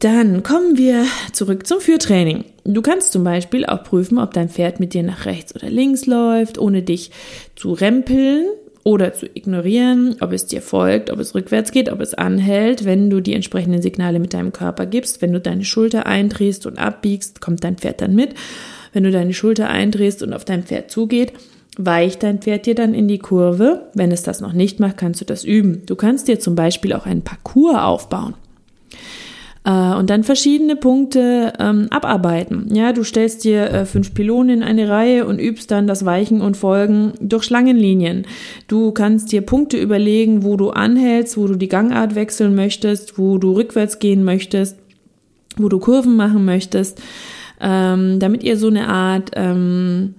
Dann 0.00 0.44
kommen 0.44 0.78
wir 0.78 1.04
zurück 1.32 1.66
zum 1.66 1.80
Führtraining. 1.80 2.44
Du 2.64 2.82
kannst 2.82 3.10
zum 3.10 3.24
Beispiel 3.24 3.66
auch 3.66 3.82
prüfen, 3.82 4.18
ob 4.18 4.32
dein 4.32 4.48
Pferd 4.48 4.78
mit 4.78 4.94
dir 4.94 5.02
nach 5.02 5.26
rechts 5.26 5.54
oder 5.54 5.68
links 5.68 6.06
läuft, 6.06 6.58
ohne 6.58 6.82
dich 6.82 7.10
zu 7.56 7.72
rempeln 7.72 8.46
oder 8.84 9.12
zu 9.12 9.26
ignorieren, 9.26 10.16
ob 10.20 10.32
es 10.32 10.46
dir 10.46 10.62
folgt, 10.62 11.10
ob 11.10 11.18
es 11.18 11.34
rückwärts 11.34 11.72
geht, 11.72 11.90
ob 11.90 12.00
es 12.00 12.14
anhält. 12.14 12.84
Wenn 12.84 13.10
du 13.10 13.20
die 13.20 13.34
entsprechenden 13.34 13.82
Signale 13.82 14.20
mit 14.20 14.34
deinem 14.34 14.52
Körper 14.52 14.86
gibst, 14.86 15.20
wenn 15.20 15.32
du 15.32 15.40
deine 15.40 15.64
Schulter 15.64 16.06
eindrehst 16.06 16.64
und 16.64 16.78
abbiegst, 16.78 17.40
kommt 17.40 17.64
dein 17.64 17.76
Pferd 17.76 18.00
dann 18.00 18.14
mit. 18.14 18.34
Wenn 18.92 19.04
du 19.04 19.10
deine 19.10 19.34
Schulter 19.34 19.68
eindrehst 19.68 20.22
und 20.22 20.32
auf 20.32 20.44
dein 20.44 20.62
Pferd 20.62 20.90
zugeht, 20.90 21.32
weicht 21.76 22.22
dein 22.22 22.40
Pferd 22.40 22.66
dir 22.66 22.74
dann 22.74 22.94
in 22.94 23.08
die 23.08 23.18
Kurve. 23.18 23.88
Wenn 23.94 24.12
es 24.12 24.22
das 24.22 24.40
noch 24.40 24.52
nicht 24.52 24.80
macht, 24.80 24.96
kannst 24.96 25.20
du 25.20 25.24
das 25.24 25.44
üben. 25.44 25.82
Du 25.86 25.96
kannst 25.96 26.28
dir 26.28 26.40
zum 26.40 26.54
Beispiel 26.54 26.92
auch 26.92 27.06
einen 27.06 27.22
Parcours 27.22 27.76
aufbauen 27.76 28.34
äh, 29.64 29.94
und 29.94 30.10
dann 30.10 30.24
verschiedene 30.24 30.76
Punkte 30.76 31.52
ähm, 31.58 31.88
abarbeiten. 31.90 32.74
Ja, 32.74 32.92
du 32.92 33.04
stellst 33.04 33.44
dir 33.44 33.70
äh, 33.70 33.84
fünf 33.84 34.14
Pylonen 34.14 34.58
in 34.58 34.62
eine 34.62 34.88
Reihe 34.88 35.26
und 35.26 35.38
übst 35.38 35.70
dann 35.70 35.86
das 35.86 36.04
Weichen 36.04 36.40
und 36.40 36.56
Folgen 36.56 37.12
durch 37.20 37.44
Schlangenlinien. 37.44 38.26
Du 38.66 38.92
kannst 38.92 39.30
dir 39.30 39.42
Punkte 39.42 39.76
überlegen, 39.76 40.42
wo 40.42 40.56
du 40.56 40.70
anhältst, 40.70 41.36
wo 41.36 41.46
du 41.46 41.56
die 41.56 41.68
Gangart 41.68 42.14
wechseln 42.14 42.54
möchtest, 42.54 43.18
wo 43.18 43.38
du 43.38 43.52
rückwärts 43.52 43.98
gehen 43.98 44.24
möchtest, 44.24 44.78
wo 45.56 45.68
du 45.68 45.78
Kurven 45.78 46.16
machen 46.16 46.44
möchtest 46.44 47.00
ähm, 47.60 48.18
damit 48.20 48.42
ihr 48.42 48.56
so 48.56 48.68
eine 48.68 48.88
Art 48.88 49.30
ähm, 49.34 50.14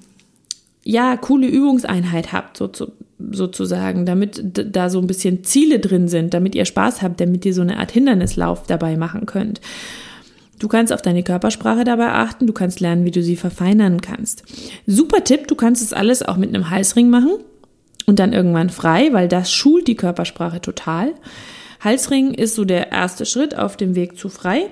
ja 0.84 1.18
coole 1.18 1.48
Übungseinheit 1.48 2.34
habt, 2.34 2.58
so 2.58 2.68
zu, 2.68 2.92
sozusagen, 3.32 4.06
damit 4.06 4.42
da 4.44 4.90
so 4.90 5.00
ein 5.00 5.08
bisschen 5.08 5.44
Ziele 5.44 5.80
drin 5.80 6.08
sind, 6.08 6.34
damit 6.34 6.56
ihr 6.56 6.66
Spaß 6.66 7.02
habt, 7.02 7.20
damit 7.20 7.46
ihr 7.46 7.54
so 7.54 7.62
eine 7.62 7.78
Art 7.78 7.92
Hindernislauf 7.92 8.64
dabei 8.68 8.98
machen 8.98 9.26
könnt. 9.26 9.62
Du 10.58 10.68
kannst 10.68 10.92
auf 10.92 11.02
deine 11.02 11.24
Körpersprache 11.24 11.86
dabei 11.86 12.12
achten, 12.12 12.46
du 12.46 12.54
kannst 12.54 12.82
lernen, 12.82 13.06
wie 13.06 13.12
du 13.12 13.24
sie 13.24 13.38
verfeinern 13.38 14.02
kannst. 14.02 14.44
Super 14.86 15.24
Tipp, 15.24 15.48
du 15.48 15.56
kannst 15.56 15.82
es 15.82 15.94
alles 15.94 16.22
auch 16.22 16.38
mit 16.38 16.50
einem 16.50 16.70
Halsring 16.70 17.10
machen 17.10 17.32
und 18.06 18.20
dann 18.20 18.34
irgendwann 18.34 18.70
frei, 18.70 19.14
weil 19.14 19.30
das 19.30 19.52
schult 19.52 19.88
die 19.88 19.96
Körpersprache 19.96 20.60
total. 20.60 21.14
Halsring 21.80 22.34
ist 22.34 22.56
so 22.56 22.66
der 22.66 22.92
erste 22.92 23.26
Schritt 23.26 23.58
auf 23.58 23.78
dem 23.78 23.96
Weg 23.96 24.18
zu 24.18 24.28
frei 24.28 24.70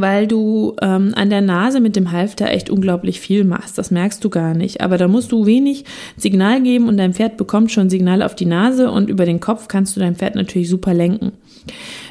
weil 0.00 0.26
du 0.26 0.74
ähm, 0.80 1.12
an 1.14 1.30
der 1.30 1.40
Nase 1.40 1.80
mit 1.80 1.96
dem 1.96 2.12
Halfter 2.12 2.50
echt 2.50 2.70
unglaublich 2.70 3.20
viel 3.20 3.44
machst. 3.44 3.78
Das 3.78 3.90
merkst 3.90 4.22
du 4.24 4.30
gar 4.30 4.54
nicht. 4.54 4.80
Aber 4.80 4.98
da 4.98 5.08
musst 5.08 5.32
du 5.32 5.46
wenig 5.46 5.84
Signal 6.16 6.62
geben 6.62 6.88
und 6.88 6.96
dein 6.96 7.14
Pferd 7.14 7.36
bekommt 7.36 7.72
schon 7.72 7.90
Signal 7.90 8.22
auf 8.22 8.34
die 8.34 8.46
Nase 8.46 8.90
und 8.90 9.08
über 9.08 9.24
den 9.24 9.40
Kopf 9.40 9.68
kannst 9.68 9.96
du 9.96 10.00
dein 10.00 10.16
Pferd 10.16 10.34
natürlich 10.34 10.68
super 10.68 10.94
lenken. 10.94 11.32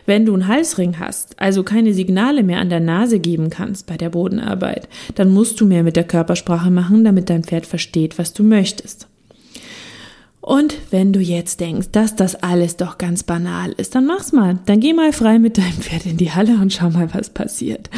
Wenn 0.05 0.25
du 0.25 0.33
einen 0.33 0.47
Halsring 0.47 0.99
hast, 0.99 1.39
also 1.39 1.63
keine 1.63 1.93
Signale 1.93 2.43
mehr 2.43 2.59
an 2.59 2.69
der 2.69 2.79
Nase 2.79 3.19
geben 3.19 3.49
kannst 3.49 3.87
bei 3.87 3.97
der 3.97 4.09
Bodenarbeit, 4.09 4.87
dann 5.15 5.33
musst 5.33 5.59
du 5.59 5.65
mehr 5.65 5.83
mit 5.83 5.95
der 5.95 6.05
Körpersprache 6.05 6.71
machen, 6.71 7.03
damit 7.03 7.29
dein 7.29 7.43
Pferd 7.43 7.65
versteht, 7.65 8.17
was 8.17 8.33
du 8.33 8.43
möchtest. 8.43 9.07
Und 10.47 10.77
wenn 10.91 11.11
du 11.11 11.19
jetzt 11.19 11.59
denkst, 11.59 11.89
dass 11.91 12.15
das 12.15 12.41
alles 12.41 12.77
doch 12.77 12.97
ganz 12.97 13.23
banal 13.23 13.73
ist, 13.73 13.95
dann 13.95 14.05
mach's 14.05 14.31
mal. 14.31 14.59
Dann 14.65 14.79
geh 14.79 14.93
mal 14.93 15.11
frei 15.11 15.39
mit 15.39 15.57
deinem 15.57 15.73
Pferd 15.73 16.05
in 16.05 16.15
die 16.15 16.31
Halle 16.31 16.53
und 16.61 16.71
schau 16.71 16.89
mal, 16.89 17.13
was 17.13 17.31
passiert. 17.31 17.89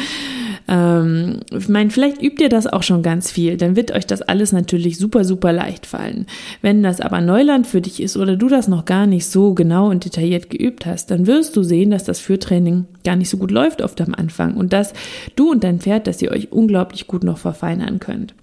Ähm, 0.66 1.42
ich 1.52 1.68
meine, 1.68 1.90
vielleicht 1.90 2.20
übt 2.20 2.42
ihr 2.42 2.48
das 2.48 2.66
auch 2.66 2.82
schon 2.82 3.04
ganz 3.04 3.30
viel, 3.30 3.56
dann 3.56 3.76
wird 3.76 3.92
euch 3.92 4.04
das 4.04 4.20
alles 4.20 4.50
natürlich 4.50 4.98
super, 4.98 5.22
super 5.22 5.52
leicht 5.52 5.86
fallen. 5.86 6.26
Wenn 6.60 6.82
das 6.82 7.00
aber 7.00 7.20
Neuland 7.20 7.68
für 7.68 7.80
dich 7.80 8.02
ist 8.02 8.16
oder 8.16 8.34
du 8.34 8.48
das 8.48 8.66
noch 8.66 8.84
gar 8.84 9.06
nicht 9.06 9.26
so 9.26 9.54
genau 9.54 9.88
und 9.88 10.04
detailliert 10.04 10.50
geübt 10.50 10.86
hast, 10.86 11.12
dann 11.12 11.28
wirst 11.28 11.56
du 11.56 11.62
sehen, 11.62 11.92
dass 11.92 12.02
das 12.02 12.18
Führtraining 12.18 12.86
gar 13.04 13.14
nicht 13.14 13.30
so 13.30 13.36
gut 13.36 13.52
läuft 13.52 13.80
oft 13.80 14.00
am 14.00 14.12
Anfang 14.12 14.56
und 14.56 14.72
dass 14.72 14.92
du 15.36 15.52
und 15.52 15.62
dein 15.62 15.78
Pferd, 15.78 16.08
dass 16.08 16.20
ihr 16.20 16.32
euch 16.32 16.50
unglaublich 16.50 17.06
gut 17.06 17.22
noch 17.22 17.38
verfeinern 17.38 18.00
könnt. 18.00 18.34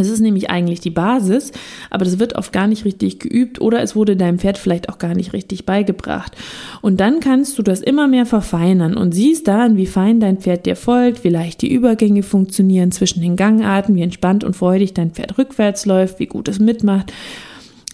Es 0.00 0.08
ist 0.08 0.20
nämlich 0.20 0.50
eigentlich 0.50 0.80
die 0.80 0.90
Basis, 0.90 1.52
aber 1.90 2.04
das 2.04 2.18
wird 2.18 2.34
oft 2.36 2.52
gar 2.52 2.66
nicht 2.66 2.84
richtig 2.84 3.18
geübt 3.18 3.60
oder 3.60 3.82
es 3.82 3.94
wurde 3.94 4.16
deinem 4.16 4.38
Pferd 4.38 4.58
vielleicht 4.58 4.88
auch 4.88 4.98
gar 4.98 5.14
nicht 5.14 5.32
richtig 5.32 5.66
beigebracht. 5.66 6.36
Und 6.80 7.00
dann 7.00 7.20
kannst 7.20 7.58
du 7.58 7.62
das 7.62 7.80
immer 7.80 8.08
mehr 8.08 8.26
verfeinern 8.26 8.96
und 8.96 9.12
siehst 9.12 9.48
dann, 9.48 9.76
wie 9.76 9.86
fein 9.86 10.20
dein 10.20 10.38
Pferd 10.38 10.66
dir 10.66 10.76
folgt, 10.76 11.24
wie 11.24 11.28
leicht 11.28 11.62
die 11.62 11.72
Übergänge 11.72 12.22
funktionieren 12.22 12.92
zwischen 12.92 13.20
den 13.20 13.36
Gangarten, 13.36 13.94
wie 13.94 14.02
entspannt 14.02 14.44
und 14.44 14.56
freudig 14.56 14.94
dein 14.94 15.12
Pferd 15.12 15.38
rückwärts 15.38 15.86
läuft, 15.86 16.18
wie 16.18 16.26
gut 16.26 16.48
es 16.48 16.58
mitmacht. 16.58 17.12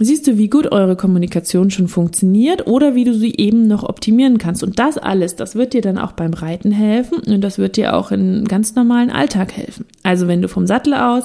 Siehst 0.00 0.28
du, 0.28 0.38
wie 0.38 0.48
gut 0.48 0.70
eure 0.70 0.94
Kommunikation 0.94 1.70
schon 1.70 1.88
funktioniert 1.88 2.68
oder 2.68 2.94
wie 2.94 3.02
du 3.02 3.14
sie 3.14 3.34
eben 3.36 3.66
noch 3.66 3.82
optimieren 3.82 4.38
kannst. 4.38 4.62
Und 4.62 4.78
das 4.78 4.96
alles, 4.96 5.34
das 5.34 5.56
wird 5.56 5.72
dir 5.72 5.80
dann 5.80 5.98
auch 5.98 6.12
beim 6.12 6.34
Reiten 6.34 6.70
helfen 6.70 7.18
und 7.18 7.40
das 7.40 7.58
wird 7.58 7.76
dir 7.76 7.96
auch 7.96 8.12
im 8.12 8.44
ganz 8.44 8.76
normalen 8.76 9.10
Alltag 9.10 9.52
helfen. 9.52 9.86
Also 10.04 10.28
wenn 10.28 10.40
du 10.40 10.48
vom 10.48 10.68
Sattel 10.68 10.94
aus 10.94 11.24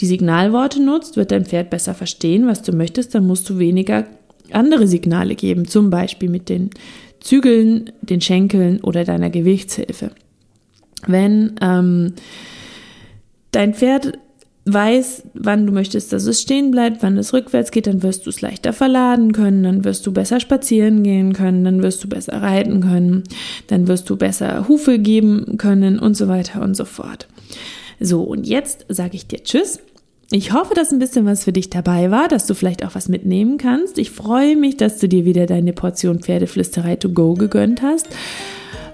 die 0.00 0.06
Signalworte 0.06 0.82
nutzt, 0.82 1.16
wird 1.16 1.30
dein 1.30 1.44
Pferd 1.44 1.70
besser 1.70 1.94
verstehen, 1.94 2.48
was 2.48 2.62
du 2.62 2.72
möchtest, 2.72 3.14
dann 3.14 3.26
musst 3.26 3.48
du 3.48 3.58
weniger 3.58 4.06
andere 4.50 4.88
Signale 4.88 5.36
geben, 5.36 5.68
zum 5.68 5.90
Beispiel 5.90 6.28
mit 6.28 6.48
den 6.48 6.70
Zügeln, 7.20 7.92
den 8.02 8.20
Schenkeln 8.20 8.80
oder 8.80 9.04
deiner 9.04 9.30
Gewichtshilfe. 9.30 10.10
Wenn 11.06 11.54
ähm, 11.60 12.14
dein 13.52 13.74
Pferd 13.74 14.18
weiß, 14.66 15.22
wann 15.34 15.66
du 15.66 15.72
möchtest, 15.72 16.12
dass 16.12 16.26
es 16.26 16.40
stehen 16.40 16.70
bleibt, 16.70 17.02
wann 17.02 17.16
es 17.16 17.32
rückwärts 17.32 17.70
geht, 17.70 17.86
dann 17.86 18.02
wirst 18.02 18.26
du 18.26 18.30
es 18.30 18.40
leichter 18.40 18.72
verladen 18.72 19.32
können, 19.32 19.62
dann 19.62 19.84
wirst 19.84 20.06
du 20.06 20.12
besser 20.12 20.38
spazieren 20.38 21.02
gehen 21.02 21.32
können, 21.32 21.64
dann 21.64 21.82
wirst 21.82 22.04
du 22.04 22.08
besser 22.08 22.42
reiten 22.42 22.80
können, 22.80 23.24
dann 23.68 23.88
wirst 23.88 24.08
du 24.10 24.16
besser 24.16 24.68
Hufe 24.68 24.98
geben 24.98 25.56
können 25.56 25.98
und 25.98 26.16
so 26.16 26.28
weiter 26.28 26.62
und 26.62 26.76
so 26.76 26.84
fort. 26.84 27.26
So, 27.98 28.22
und 28.22 28.46
jetzt 28.46 28.86
sage 28.88 29.16
ich 29.16 29.26
dir 29.26 29.42
Tschüss. 29.42 29.80
Ich 30.32 30.52
hoffe, 30.52 30.74
dass 30.74 30.92
ein 30.92 31.00
bisschen 31.00 31.26
was 31.26 31.42
für 31.42 31.52
dich 31.52 31.70
dabei 31.70 32.10
war, 32.12 32.28
dass 32.28 32.46
du 32.46 32.54
vielleicht 32.54 32.84
auch 32.84 32.94
was 32.94 33.08
mitnehmen 33.08 33.58
kannst. 33.58 33.98
Ich 33.98 34.10
freue 34.10 34.54
mich, 34.56 34.76
dass 34.76 34.98
du 34.98 35.08
dir 35.08 35.24
wieder 35.24 35.46
deine 35.46 35.72
Portion 35.72 36.20
Pferdeflüsterei 36.20 36.96
to 36.96 37.08
go 37.08 37.34
gegönnt 37.34 37.82
hast. 37.82 38.06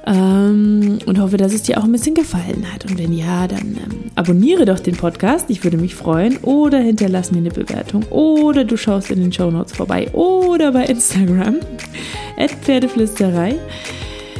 Ähm, 0.06 0.98
und 1.04 1.20
hoffe, 1.20 1.36
dass 1.36 1.52
es 1.52 1.62
dir 1.62 1.78
auch 1.78 1.84
ein 1.84 1.92
bisschen 1.92 2.14
gefallen 2.14 2.64
hat. 2.72 2.84
Und 2.84 2.98
wenn 2.98 3.12
ja, 3.12 3.48
dann 3.48 3.76
ähm, 3.76 4.10
abonniere 4.14 4.64
doch 4.64 4.78
den 4.78 4.96
Podcast. 4.96 5.50
Ich 5.50 5.64
würde 5.64 5.76
mich 5.76 5.94
freuen. 5.94 6.36
Oder 6.38 6.78
hinterlass 6.78 7.32
mir 7.32 7.38
eine 7.38 7.50
Bewertung. 7.50 8.04
Oder 8.10 8.64
du 8.64 8.76
schaust 8.76 9.10
in 9.10 9.20
den 9.20 9.32
Show 9.32 9.50
Notes 9.50 9.72
vorbei. 9.72 10.08
Oder 10.12 10.72
bei 10.72 10.84
Instagram. 10.84 11.56
Pferdeflüsterei. 12.62 13.56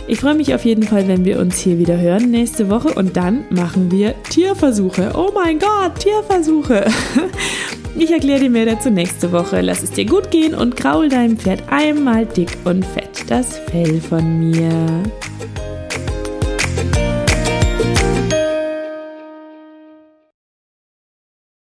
Ich 0.09 0.21
freue 0.21 0.35
mich 0.35 0.55
auf 0.55 0.65
jeden 0.65 0.85
Fall, 0.85 1.09
wenn 1.09 1.25
wir 1.25 1.41
uns 1.41 1.59
hier 1.59 1.79
wieder 1.79 1.99
hören 1.99 2.31
nächste 2.31 2.71
Woche 2.71 2.95
und 2.95 3.17
dann 3.17 3.45
machen 3.51 3.91
wir 3.91 4.15
Tierversuche. 4.31 5.13
Oh 5.17 5.33
mein 5.35 5.59
Gott, 5.59 5.99
Tierversuche. 5.99 6.87
Ich 7.99 8.11
erkläre 8.11 8.41
dir 8.41 8.51
mehr 8.51 8.67
dazu 8.67 8.91
nächste 8.91 9.33
Woche. 9.33 9.63
Lass 9.63 9.83
es 9.83 9.91
dir 9.91 10.05
gut 10.05 10.31
gehen 10.31 10.55
und 10.55 10.77
kraul 10.77 11.09
deinem 11.09 11.39
Pferd 11.39 11.63
einmal 11.71 12.27
dick 12.27 12.51
und 12.65 12.85
fett 12.85 13.25
das 13.27 13.59
Fell 13.59 14.03
von 14.03 14.51
mir. 14.51 15.03